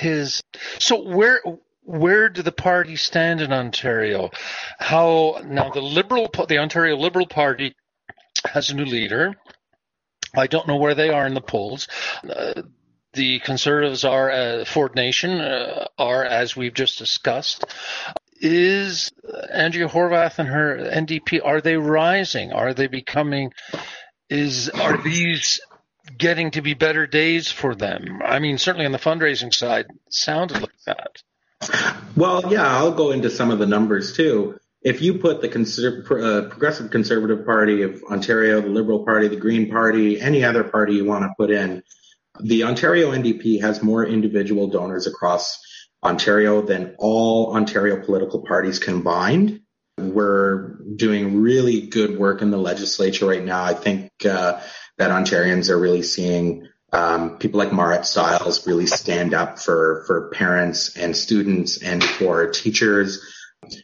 His 0.00 0.40
so 0.78 1.02
where 1.02 1.42
where 1.82 2.28
do 2.28 2.42
the 2.42 2.52
parties 2.52 3.02
stand 3.02 3.40
in 3.40 3.52
Ontario? 3.52 4.30
How 4.78 5.42
now 5.44 5.70
the 5.70 5.80
Liberal 5.80 6.30
the 6.48 6.58
Ontario 6.58 6.96
Liberal 6.96 7.26
Party 7.26 7.74
has 8.46 8.70
a 8.70 8.74
new 8.74 8.84
leader. 8.84 9.34
I 10.34 10.46
don't 10.46 10.68
know 10.68 10.76
where 10.76 10.94
they 10.94 11.10
are 11.10 11.26
in 11.26 11.34
the 11.34 11.40
polls. 11.40 11.88
Uh, 12.28 12.62
the 13.12 13.40
Conservatives 13.40 14.04
are, 14.04 14.30
uh, 14.30 14.64
Ford 14.64 14.94
Nation, 14.94 15.40
uh, 15.40 15.86
are, 15.98 16.24
as 16.24 16.54
we've 16.54 16.74
just 16.74 16.98
discussed. 16.98 17.64
Is 18.38 19.10
Andrea 19.52 19.88
Horwath 19.88 20.38
and 20.38 20.48
her 20.48 20.76
NDP, 20.76 21.40
are 21.42 21.62
they 21.62 21.76
rising? 21.76 22.52
Are 22.52 22.74
they 22.74 22.86
becoming, 22.86 23.52
is, 24.28 24.68
are 24.68 25.02
these 25.02 25.60
getting 26.16 26.50
to 26.52 26.60
be 26.60 26.74
better 26.74 27.06
days 27.06 27.50
for 27.50 27.74
them? 27.74 28.20
I 28.22 28.38
mean, 28.38 28.58
certainly 28.58 28.84
on 28.84 28.92
the 28.92 28.98
fundraising 28.98 29.54
side, 29.54 29.86
sounded 30.10 30.60
like 30.60 30.82
that. 30.86 31.22
Well, 32.14 32.52
yeah, 32.52 32.66
I'll 32.66 32.92
go 32.92 33.12
into 33.12 33.30
some 33.30 33.50
of 33.50 33.58
the 33.58 33.66
numbers 33.66 34.14
too 34.14 34.58
if 34.86 35.02
you 35.02 35.18
put 35.18 35.40
the 35.40 35.48
uh, 35.48 36.48
Progressive 36.48 36.92
Conservative 36.92 37.44
Party 37.44 37.82
of 37.82 38.04
Ontario, 38.04 38.60
the 38.60 38.68
Liberal 38.68 39.04
Party, 39.04 39.26
the 39.26 39.34
Green 39.34 39.68
Party, 39.68 40.20
any 40.20 40.44
other 40.44 40.62
party 40.62 40.94
you 40.94 41.04
want 41.04 41.24
to 41.24 41.34
put 41.36 41.50
in, 41.50 41.82
the 42.38 42.62
Ontario 42.62 43.10
NDP 43.10 43.62
has 43.62 43.82
more 43.82 44.06
individual 44.06 44.68
donors 44.68 45.08
across 45.08 45.60
Ontario 46.04 46.62
than 46.62 46.94
all 47.00 47.56
Ontario 47.56 48.00
political 48.04 48.42
parties 48.46 48.78
combined. 48.78 49.62
We're 49.98 50.76
doing 50.94 51.42
really 51.42 51.88
good 51.88 52.16
work 52.16 52.40
in 52.40 52.52
the 52.52 52.56
legislature 52.56 53.26
right 53.26 53.44
now. 53.44 53.64
I 53.64 53.74
think 53.74 54.12
uh, 54.24 54.60
that 54.98 55.10
Ontarians 55.10 55.68
are 55.68 55.80
really 55.80 56.04
seeing 56.04 56.68
um, 56.92 57.38
people 57.38 57.58
like 57.58 57.72
Marit 57.72 58.06
Stiles 58.06 58.64
really 58.68 58.86
stand 58.86 59.34
up 59.34 59.58
for 59.58 60.04
for 60.06 60.30
parents 60.30 60.96
and 60.96 61.16
students 61.16 61.82
and 61.82 62.04
for 62.04 62.50
teachers 62.50 63.20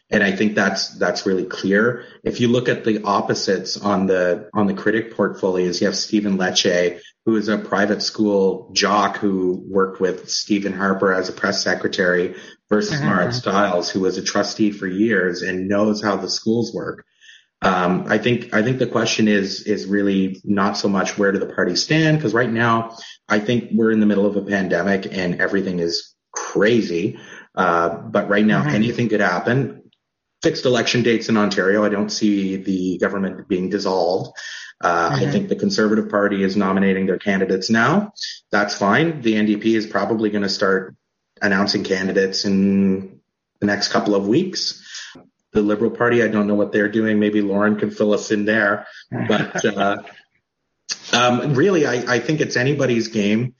and 0.09 0.23
I 0.23 0.31
think 0.31 0.55
that's 0.55 0.97
that's 0.97 1.25
really 1.25 1.45
clear. 1.45 2.05
If 2.23 2.39
you 2.39 2.47
look 2.47 2.69
at 2.69 2.83
the 2.83 3.03
opposites 3.03 3.77
on 3.77 4.07
the 4.07 4.49
on 4.53 4.67
the 4.67 4.73
critic 4.73 5.15
portfolios, 5.15 5.81
you 5.81 5.87
have 5.87 5.95
Stephen 5.95 6.37
Lecce, 6.37 6.99
who 7.25 7.35
is 7.35 7.47
a 7.47 7.57
private 7.57 8.01
school 8.01 8.69
jock 8.73 9.17
who 9.17 9.63
worked 9.67 9.99
with 9.99 10.29
Stephen 10.29 10.73
Harper 10.73 11.13
as 11.13 11.29
a 11.29 11.33
press 11.33 11.63
secretary, 11.63 12.35
versus. 12.69 13.01
Marit 13.01 13.33
Stiles, 13.33 13.89
who 13.89 13.99
was 14.01 14.17
a 14.17 14.23
trustee 14.23 14.71
for 14.71 14.87
years 14.87 15.41
and 15.41 15.67
knows 15.67 16.01
how 16.01 16.15
the 16.15 16.29
schools 16.29 16.73
work. 16.73 17.05
Um, 17.61 18.05
I 18.07 18.17
think 18.17 18.53
I 18.53 18.61
think 18.61 18.79
the 18.79 18.87
question 18.87 19.27
is 19.27 19.61
is 19.61 19.85
really 19.85 20.41
not 20.43 20.75
so 20.75 20.89
much 20.89 21.17
where 21.17 21.31
do 21.31 21.39
the 21.39 21.45
parties 21.45 21.81
stand 21.81 22.17
because 22.17 22.33
right 22.33 22.51
now 22.51 22.97
I 23.29 23.39
think 23.39 23.69
we're 23.73 23.91
in 23.91 24.01
the 24.01 24.05
middle 24.05 24.25
of 24.25 24.35
a 24.35 24.41
pandemic 24.41 25.07
and 25.09 25.39
everything 25.39 25.79
is 25.79 26.13
crazy. 26.33 27.19
Uh, 27.55 27.89
but 27.89 28.29
right 28.29 28.45
now 28.45 28.61
mm-hmm. 28.61 28.75
anything 28.75 29.09
could 29.09 29.21
happen. 29.21 29.83
Fixed 30.41 30.65
election 30.65 31.03
dates 31.03 31.29
in 31.29 31.37
Ontario. 31.37 31.85
I 31.85 31.89
don't 31.89 32.09
see 32.09 32.57
the 32.57 32.97
government 32.97 33.47
being 33.47 33.69
dissolved. 33.69 34.37
Uh, 34.81 35.11
mm-hmm. 35.11 35.27
I 35.27 35.31
think 35.31 35.49
the 35.49 35.55
Conservative 35.55 36.09
Party 36.09 36.43
is 36.43 36.57
nominating 36.57 37.05
their 37.05 37.19
candidates 37.19 37.69
now. 37.69 38.13
That's 38.51 38.75
fine. 38.75 39.21
The 39.21 39.35
NDP 39.35 39.65
is 39.75 39.87
probably 39.87 40.29
going 40.29 40.43
to 40.43 40.49
start 40.49 40.95
announcing 41.41 41.83
candidates 41.83 42.43
in 42.43 43.21
the 43.59 43.65
next 43.65 43.89
couple 43.89 44.15
of 44.15 44.27
weeks 44.27 44.83
the 45.53 45.61
Liberal 45.61 45.91
Party. 45.91 46.21
I 46.23 46.27
don't 46.27 46.47
know 46.47 46.55
what 46.55 46.71
they're 46.71 46.89
doing. 46.89 47.19
Maybe 47.19 47.41
Lauren 47.41 47.77
can 47.77 47.91
fill 47.91 48.13
us 48.13 48.31
in 48.31 48.45
there. 48.45 48.87
But 49.11 49.63
uh, 49.63 49.97
um, 51.13 51.53
really, 51.53 51.85
I, 51.85 52.15
I, 52.15 52.19
think 52.19 52.41
it's 52.41 52.57
anybody's 52.57 53.07
game 53.07 53.53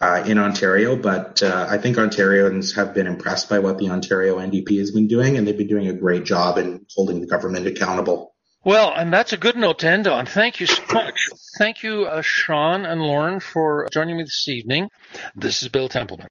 uh, 0.00 0.22
in 0.26 0.38
Ontario. 0.38 0.96
But 0.96 1.42
uh, 1.42 1.66
I 1.68 1.78
think 1.78 1.96
Ontarians 1.96 2.74
have 2.76 2.94
been 2.94 3.06
impressed 3.06 3.48
by 3.48 3.58
what 3.58 3.78
the 3.78 3.90
Ontario 3.90 4.38
NDP 4.38 4.78
has 4.78 4.90
been 4.90 5.08
doing, 5.08 5.36
and 5.36 5.46
they've 5.46 5.56
been 5.56 5.68
doing 5.68 5.88
a 5.88 5.92
great 5.92 6.24
job 6.24 6.58
in 6.58 6.86
holding 6.94 7.20
the 7.20 7.26
government 7.26 7.66
accountable. 7.66 8.34
Well, 8.62 8.92
and 8.94 9.12
that's 9.12 9.32
a 9.32 9.38
good 9.38 9.56
note 9.56 9.78
to 9.80 9.88
end 9.88 10.06
on. 10.06 10.26
Thank 10.26 10.60
you 10.60 10.66
so 10.66 10.82
much. 10.92 11.28
Thank 11.58 11.82
you, 11.82 12.04
uh, 12.04 12.20
Sean 12.20 12.84
and 12.84 13.00
Lauren, 13.00 13.40
for 13.40 13.88
joining 13.90 14.18
me 14.18 14.24
this 14.24 14.48
evening. 14.48 14.90
This 15.34 15.62
is 15.62 15.68
Bill 15.68 15.88
Templeman. 15.88 16.28